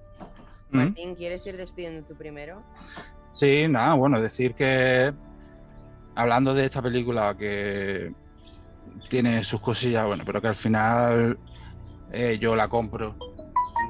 [0.72, 2.64] Martín, ¿quieres ir despidiendo tú primero?
[3.34, 5.14] Sí, nada, bueno, decir que
[6.16, 8.14] hablando de esta película que
[9.10, 11.38] tiene sus cosillas, bueno, pero que al final
[12.12, 13.16] eh, yo la compro.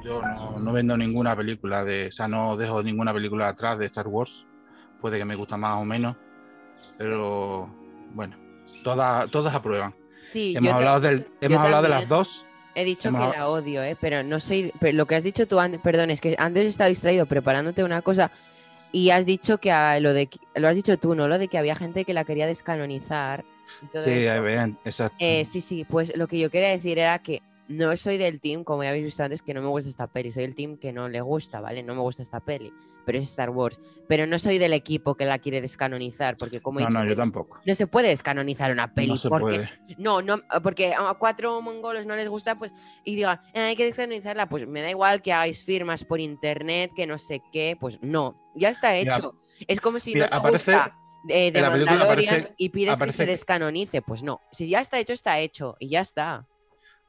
[0.04, 0.20] Yo
[0.58, 4.46] no, vendo ninguna película de, o sea, no dejo ninguna película atrás de Star Wars.
[5.00, 6.16] Puede que me gusta más o menos,
[6.98, 7.68] pero
[8.12, 8.36] bueno,
[8.82, 9.94] todas, todas aprueban.
[10.28, 12.44] Sí, hemos hablado, del, hemos hablado de las dos
[12.74, 13.96] He dicho que la odio, ¿eh?
[14.00, 14.72] pero no soy.
[14.80, 17.84] Pero lo que has dicho tú, antes, perdón, es que antes he estado distraído preparándote
[17.84, 18.30] una cosa
[18.92, 19.70] y has dicho que
[20.00, 20.28] lo de.
[20.54, 21.28] Lo has dicho tú, ¿no?
[21.28, 23.44] Lo de que había gente que la quería descanonizar.
[23.92, 25.16] sí, ahí ven, exacto.
[25.18, 28.64] Eh, sí, sí, pues lo que yo quería decir era que no soy del team,
[28.64, 30.32] como ya habéis visto antes, que no me gusta esta peli.
[30.32, 31.82] Soy del team que no le gusta, ¿vale?
[31.82, 32.72] No me gusta esta peli
[33.04, 33.80] pero es Star Wars.
[34.08, 37.16] Pero no soy del equipo que la quiere descanonizar, porque como he dicho, no, yo
[37.16, 37.60] tampoco.
[37.64, 42.16] No se puede descanonizar una peli no porque no, no, porque a cuatro mongolos no
[42.16, 42.72] les gusta, pues
[43.04, 46.90] y digan, eh, hay que descanonizarla, pues me da igual que hagáis firmas por internet,
[46.94, 49.38] que no sé qué, pues no, ya está hecho.
[49.66, 54.40] es como si no te gusta de, Mandalorian y pides que se descanonice, pues no,
[54.50, 56.46] si ya está hecho está hecho y ya está.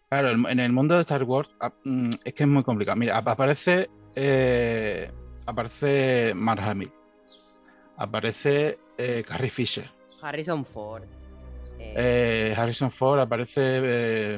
[0.09, 2.95] Claro, en el mundo de Star Wars ah, mm, es que es muy complicado.
[2.97, 5.11] Mira, aparece eh,
[5.45, 6.91] aparece Mark Hamill,
[7.97, 9.89] aparece eh, Carrie Fisher.
[10.21, 11.03] Harrison Ford.
[11.79, 11.93] Eh.
[12.51, 14.35] Eh, Harrison Ford aparece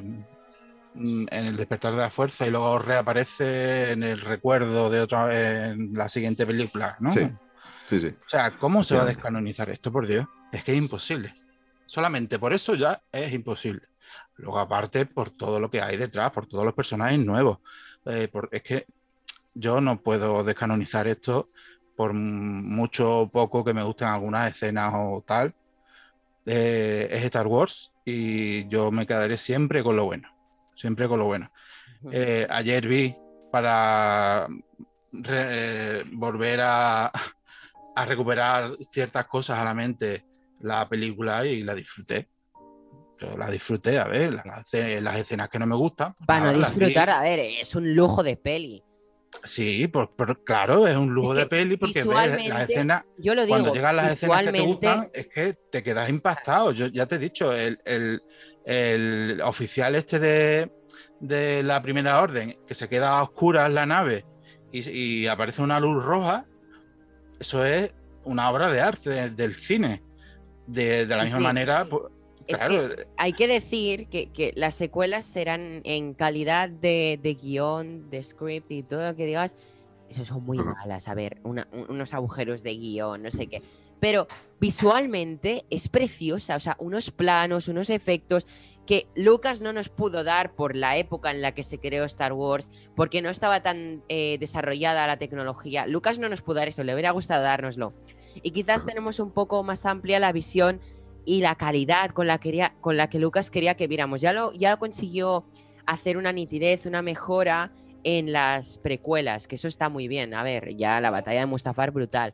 [0.97, 5.93] en El despertar de la fuerza y luego reaparece en el recuerdo de otra en
[5.93, 7.11] la siguiente película, ¿no?
[7.11, 7.29] Sí,
[7.87, 8.07] sí, sí.
[8.07, 10.25] O sea, ¿cómo se va a descanonizar esto, por Dios?
[10.51, 11.33] Es que es imposible.
[11.85, 13.87] Solamente por eso ya es imposible.
[14.37, 17.59] Luego, aparte, por todo lo que hay detrás, por todos los personajes nuevos.
[18.05, 18.85] es que
[19.55, 21.45] yo no puedo descanonizar esto
[21.95, 25.53] por mucho o poco que me gusten algunas escenas o tal.
[26.45, 30.29] Eh, es Star Wars y yo me quedaré siempre con lo bueno,
[30.75, 31.49] siempre con lo bueno.
[32.11, 33.15] Eh, ayer vi
[33.51, 34.47] para
[35.27, 37.11] eh, volver a,
[37.95, 40.23] a, recuperar ciertas cosas a la mente
[40.59, 42.29] la película y la disfruté.
[43.19, 44.45] yo la disfruté, a ver, las,
[45.01, 46.13] las escenas que no me gustan.
[46.13, 48.83] pues Para no nada, disfrutar, a ver, es un lujo de peli.
[49.43, 53.35] Sí, por, por- claro, es un lujo Es de peli porque ves las escenas, Yo
[53.35, 56.71] lo digo, cuando llegan las escenas que te gustan, es que te quedas impactado.
[56.71, 58.21] Yo ya te he dicho, el, el-
[58.65, 60.71] el oficial este de,
[61.19, 64.25] de la primera orden, que se queda a oscuras la nave
[64.71, 66.45] y, y aparece una luz roja,
[67.39, 67.91] eso es
[68.23, 70.01] una obra de arte de- del cine.
[70.67, 71.87] De, de la misma manera,
[72.47, 78.09] es claro, hay que decir que, que las secuelas serán en calidad de, de guion,
[78.09, 79.55] de script y todo lo que digas,
[80.09, 81.07] eso son muy malas.
[81.07, 83.61] A ver, una- unos agujeros de guion, no sé qué.
[83.99, 84.27] Pero
[84.59, 88.45] visualmente es preciosa, o sea, unos planos, unos efectos
[88.85, 92.33] que Lucas no nos pudo dar por la época en la que se creó Star
[92.33, 95.87] Wars, porque no estaba tan eh, desarrollada la tecnología.
[95.87, 97.93] Lucas no nos pudo dar eso, le hubiera gustado dárnoslo.
[98.43, 100.81] Y quizás tenemos un poco más amplia la visión
[101.25, 104.21] y la calidad con la, quería, con la que Lucas quería que viéramos.
[104.21, 105.45] Ya lo, ya lo consiguió
[105.85, 107.71] hacer una nitidez, una mejora
[108.03, 110.33] en las precuelas, que eso está muy bien.
[110.33, 112.33] A ver, ya la batalla de Mustafar brutal.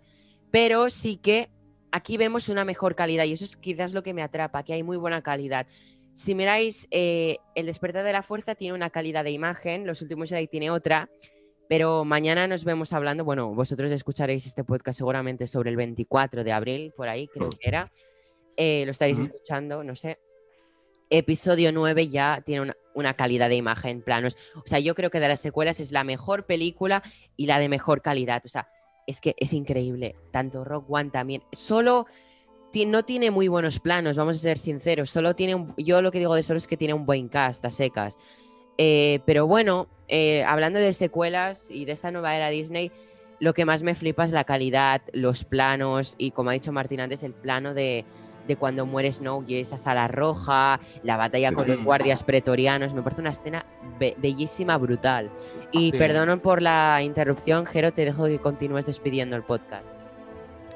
[0.52, 1.50] Pero sí que
[1.92, 4.84] aquí vemos una mejor calidad y eso es quizás lo que me atrapa, que hay
[4.84, 5.66] muy buena calidad.
[6.14, 10.30] Si miráis, eh, El despertar de la fuerza tiene una calidad de imagen, Los últimos
[10.30, 11.10] Jedi tiene otra,
[11.70, 16.52] pero mañana nos vemos hablando, bueno, vosotros escucharéis este podcast seguramente sobre el 24 de
[16.52, 17.50] abril, por ahí creo Oh.
[17.50, 17.89] que era.
[18.58, 20.20] Eh, lo estaréis escuchando, no sé.
[21.10, 24.38] Episodio 9 ya tiene una, una calidad de imagen, planos.
[24.56, 27.04] O sea, yo creo que de las secuelas es la mejor película
[27.36, 28.41] y la de mejor calidad.
[28.45, 28.70] O sea,
[29.08, 30.16] es que es increíble.
[30.32, 31.43] Tanto Rock One también.
[31.52, 32.06] Solo
[32.88, 35.10] no tiene muy buenos planos, vamos a ser sinceros.
[35.10, 37.64] Solo tiene un- yo lo que digo de solo es que tiene un buen cast
[37.66, 38.18] a secas.
[38.78, 42.91] Eh, pero bueno, eh, hablando de secuelas y de esta nueva era Disney,
[43.39, 47.02] lo que más me flipa es la calidad, los planos y como ha dicho Martín
[47.02, 48.06] antes, el plano de,
[48.48, 53.02] de cuando muere Snow y esa sala roja, la batalla con los guardias pretorianos, me
[53.02, 53.66] parece una escena
[54.00, 55.30] be- bellísima, brutal.
[55.72, 55.98] Y Sí.
[55.98, 59.86] perdonen por la interrupción, Jero, te dejo que continúes despidiendo el podcast.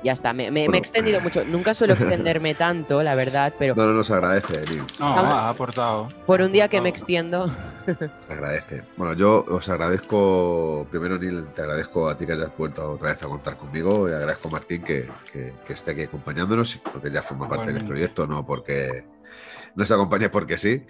[0.05, 1.43] Ya está, me, me- me he extendido mucho.
[1.43, 4.99] Nunca suelo extenderme tanto, la verdad, pero No, no nos agradece, Nils.
[4.99, 6.07] no, has aportado.
[6.27, 6.97] por un día que me Vamos.
[6.99, 7.49] extiendo,
[8.27, 8.83] Se agradece.
[8.97, 13.23] Bueno, yo os agradezco, primero Neil, te agradezco a ti que hayas vuelto otra vez
[13.23, 17.23] a contar conmigo y agradezco a Martín que, que- que esté aquí acompañándonos, porque ya
[17.23, 19.05] forma parte del proyecto, no porque
[19.75, 20.83] nos acompañe porque sí.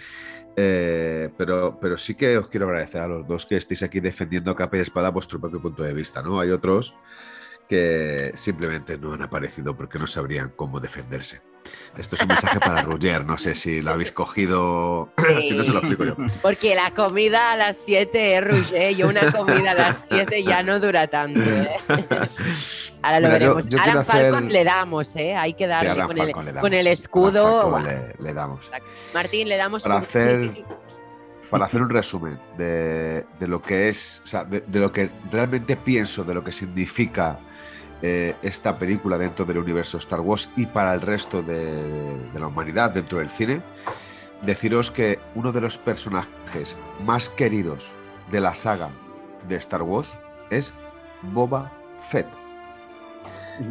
[0.58, 4.52] Eh, pero, pero sí que os quiero agradecer a los dos que estéis aquí defendiendo
[4.52, 6.40] a capa y espada vuestro propio punto de vista, ¿no?
[6.42, 6.94] Hay otros
[7.68, 11.42] que simplemente no han aparecido porque no sabrían cómo defenderse.
[11.98, 15.10] Esto es un mensaje para Roger, no sé si lo habéis cogido,
[15.42, 16.16] si no se lo explico yo.
[16.44, 20.62] porque la comida a las 7 es Roger, yo una comida a las 7 ya
[20.62, 21.40] no dura tanto.
[21.42, 21.70] ¿eh?
[23.02, 23.68] Ahora lo Mira, yo- veremos.
[23.68, 25.36] yo Alan Falcon hacer- le damos, ¿eh?
[25.36, 27.80] Hay que darle con, el, le con escudo.
[27.80, 28.70] Le, le damos.
[29.14, 30.52] Martín, le damos Para un- hacer-
[31.50, 35.12] Para hacer un resumen de, de lo que es, o sea, de, de lo que
[35.32, 37.40] realmente pienso, de lo que significa
[38.02, 41.84] eh, esta película dentro del universo Star Wars y para el resto de,
[42.32, 43.62] de la humanidad dentro del cine,
[44.42, 47.92] deciros que uno de los personajes más queridos
[48.32, 48.90] de la saga
[49.48, 50.18] de Star Wars
[50.50, 50.74] es
[51.22, 51.72] Boba
[52.10, 52.28] Fett.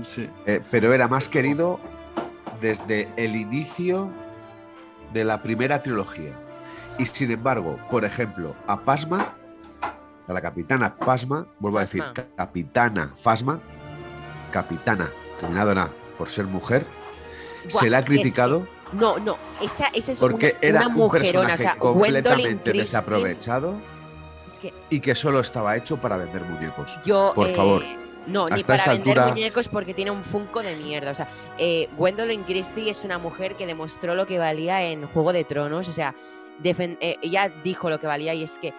[0.02, 0.28] Sí.
[0.46, 1.78] Eh, pero era más querido
[2.60, 4.10] desde el inicio
[5.12, 6.32] de la primera trilogía.
[6.98, 9.34] Y sin embargo, por ejemplo, a Pasma,
[10.26, 12.02] a la capitana Pasma, vuelvo a decir,
[12.36, 13.60] capitana Fasma,
[14.54, 16.86] capitana, terminado en A, por ser mujer,
[17.72, 20.96] Buah, se la ha es criticado No, no, esa, esa es porque una, era una
[20.96, 21.50] un.
[21.50, 23.74] O sea, completamente desaprovechado
[24.46, 26.96] Es que y que solo estaba hecho para vender muñecos.
[27.04, 27.32] yo.
[27.34, 27.82] Por eh, favor,
[28.28, 31.10] No, ni para vender altura- muñecos porque tiene un funko de mierda.
[31.10, 31.26] O sea,
[31.58, 35.88] eh, Gwendolyn Christie es una mujer que demostró lo que valía en Juego de Tronos.
[35.88, 36.14] O sea,
[36.62, 38.72] eh, ella dijo lo que valía y es que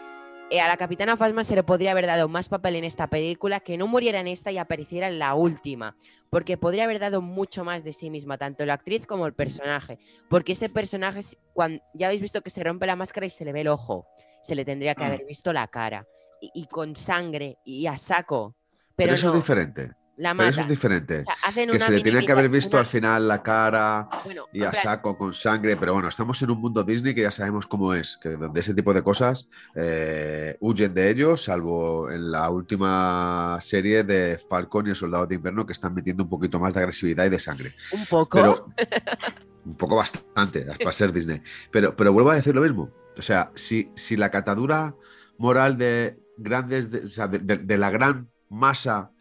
[0.51, 3.77] a la Capitana Phasma se le podría haber dado más papel en esta película, que
[3.77, 5.95] no muriera en esta y apareciera en la última.
[6.29, 9.97] Porque podría haber dado mucho más de sí misma, tanto la actriz como el personaje.
[10.29, 11.21] Porque ese personaje,
[11.53, 14.05] cuando, ya habéis visto que se rompe la máscara y se le ve el ojo.
[14.41, 15.07] Se le tendría que Mm.
[15.07, 16.05] haber visto la cara.
[16.41, 18.55] Y, y con sangre y a saco.
[18.95, 19.91] Pero, Pero, eso no, es diferente.
[20.17, 20.61] La Pero eso mata.
[20.61, 21.19] es diferente.
[21.21, 23.43] O sea, hacen que una se le tenía que haber visto una- al final la
[23.43, 27.13] cara bueno, y a plan, saco con sangre, pero bueno, estamos en un mundo Disney
[27.13, 31.43] que ya sabemos cómo es, que donde ese tipo de cosas eh, huyen de ellos,
[31.43, 36.23] salvo en la última serie de Falcon y el Soldado de Invierno que están metiendo
[36.23, 37.71] un poquito más de agresividad y de sangre.
[37.91, 38.37] un poco.
[38.37, 38.65] Pero
[39.65, 41.41] un poco bastante para ser Disney.
[41.71, 42.89] Pero, pero vuelvo a decir lo mismo.
[43.17, 44.95] O sea, si, si la catadura
[45.37, 49.11] moral de grandes, de la gran masa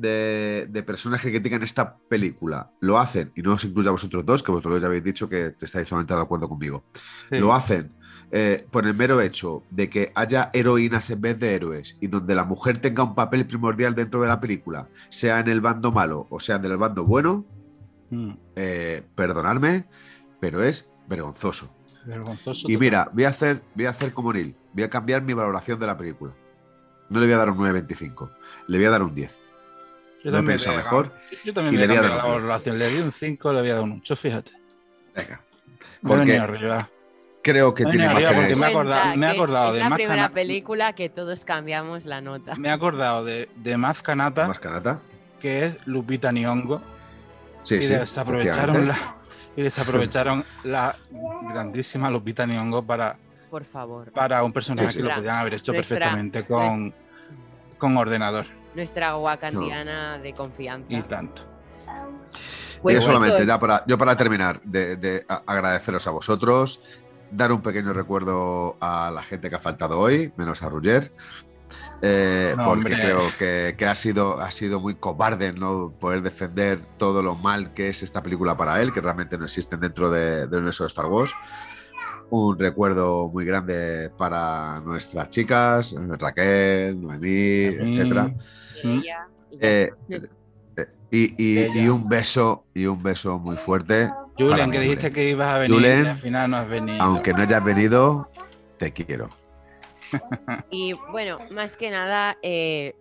[0.00, 4.24] de, de personas que critican esta película lo hacen, y no os incluye a vosotros
[4.24, 6.84] dos, que vosotros ya habéis dicho que estáis totalmente de acuerdo conmigo,
[7.30, 7.38] Sí.
[7.38, 7.92] lo hacen
[8.32, 12.34] eh, por el mero hecho de que haya heroínas en vez de héroes y donde
[12.34, 16.26] la mujer tenga un papel primordial dentro de la película, sea en el bando malo
[16.30, 17.44] o sea en el bando bueno,
[18.12, 19.84] Mm, eh, perdonadme,
[20.40, 21.72] pero es vergonzoso.
[22.04, 22.66] Vergonzoso.
[22.68, 22.80] Y total.
[22.80, 25.86] mira, voy a hacer, voy a hacer como Neil, voy a cambiar mi valoración de
[25.86, 26.34] la película.
[27.08, 28.30] No le voy a dar un 9.25,
[28.66, 29.38] le voy a dar un 10.
[30.22, 31.12] Yo Lo he pensado mejor.
[31.44, 32.78] Yo también y le voy a cambiado dar la valoración.
[32.78, 34.52] Le di un 5, le voy a dar un 8, fíjate.
[35.14, 35.40] Venga.
[36.02, 36.88] Porque arriba.
[37.42, 38.34] creo que Ay, tiene imágenes.
[38.34, 40.92] porque me he acordado- me he es- acordado es, de la más primera cana- película
[40.94, 42.54] que todos cambiamos la nota.
[42.56, 45.00] Me he acordado de, de más canata, Más canata.
[45.40, 46.82] que es Lupita Nyong'o,
[47.62, 47.92] Sí, y sí.
[47.94, 49.16] desaprovecharon la
[49.56, 50.96] y desaprovecharon la
[51.52, 53.16] grandísima Lupita Nyong'o para,
[53.50, 54.12] Por favor.
[54.12, 54.98] para un personaje Sí, sí.
[55.02, 56.94] que lo podrían haber hecho Nuestra- perfectamente con,
[57.78, 60.86] con ordenador Nuestra wakandiana de confianza.
[60.88, 61.42] y tanto.
[62.82, 66.80] Pues Yo solamente, chicos, ya para, yo para terminar, de, agradeceros a vosotros,
[67.30, 71.12] dar un pequeño recuerdo a la gente que ha faltado hoy, menos a Roger,
[72.00, 73.00] eh, No, porque hombre.
[73.00, 77.74] creo que, que ha, sido, ha sido muy cobarde no poder defender todo lo mal
[77.74, 80.88] que es esta película para él, que realmente no existen dentro de- del universo de
[80.88, 81.32] Star Wars.
[82.30, 88.32] Un recuerdo muy grande para nuestras chicas, Raquel, Noemí, etcétera.
[88.82, 91.82] Y ella, y ya Eh, eh, y, y- Ella.
[91.82, 94.10] y un beso, y un beso muy fuerte.
[94.38, 97.02] Julen, que dijiste que ibas a venir Julen, y al final no has venido.
[97.02, 98.30] Aunque no hayas venido,
[98.78, 99.28] te quiero.
[100.70, 102.94] Y bueno, más que nada, eh,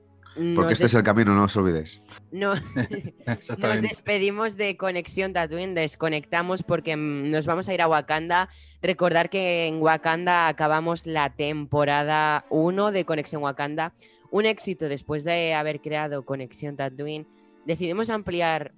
[0.56, 2.02] Porque este es el camino, no os olvidéis.
[2.32, 2.54] no-
[3.58, 8.50] nos despedimos de Conexión Tatooine, desconectamos porque mm, nos vamos a ir a Wakanda.
[8.82, 13.94] Recordar que en Wakanda acabamos la temporada 1 de Conexión Wakanda.
[14.32, 17.28] Un éxito después de haber creado Conexión Tatooine.
[17.66, 18.74] Decidimos ampliar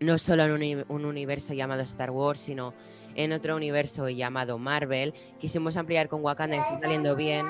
[0.00, 2.74] no solo en un, uni- un universo llamado Star Wars, sino
[3.14, 5.12] en otro universo llamado Marvel.
[5.38, 7.46] Quisimos ampliar con Wakanda está saliendo bien.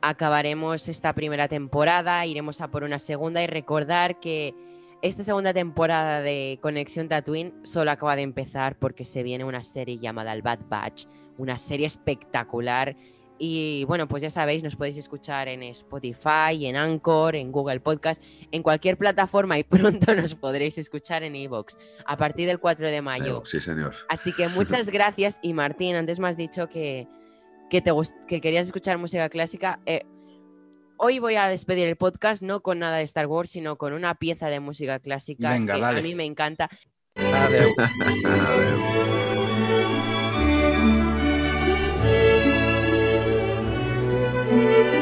[0.00, 4.54] Acabaremos esta primera temporada, iremos a por una segunda y recordar que
[5.02, 9.98] esta segunda temporada de Conexión Tatooine solo acaba de empezar porque se viene una serie
[9.98, 11.06] llamada El Bad Batch,
[11.36, 12.94] una serie espectacular.
[13.38, 18.22] Y bueno, pues ya sabéis, nos podéis escuchar en Spotify, en Anchor, en Google Podcast,
[18.50, 23.02] en cualquier plataforma y pronto nos podréis escuchar en Evox a partir del 4 de
[23.02, 23.42] mayo.
[23.44, 23.94] Sí, señor.
[24.08, 25.38] Así que muchas gracias.
[25.42, 27.06] Y Martín, antes me has dicho que,
[27.70, 27.92] que, te
[28.26, 29.80] que querías escuchar música clásica.
[29.86, 30.02] Eh,
[30.96, 34.16] hoy voy a despedir el podcast no con nada de Star Wars, sino con una
[34.16, 36.00] pieza de música clásica Venga, que dale.
[36.00, 36.68] a mí me encanta.
[37.14, 37.74] Adeu.
[38.24, 38.78] Adeu.
[44.58, 44.97] Música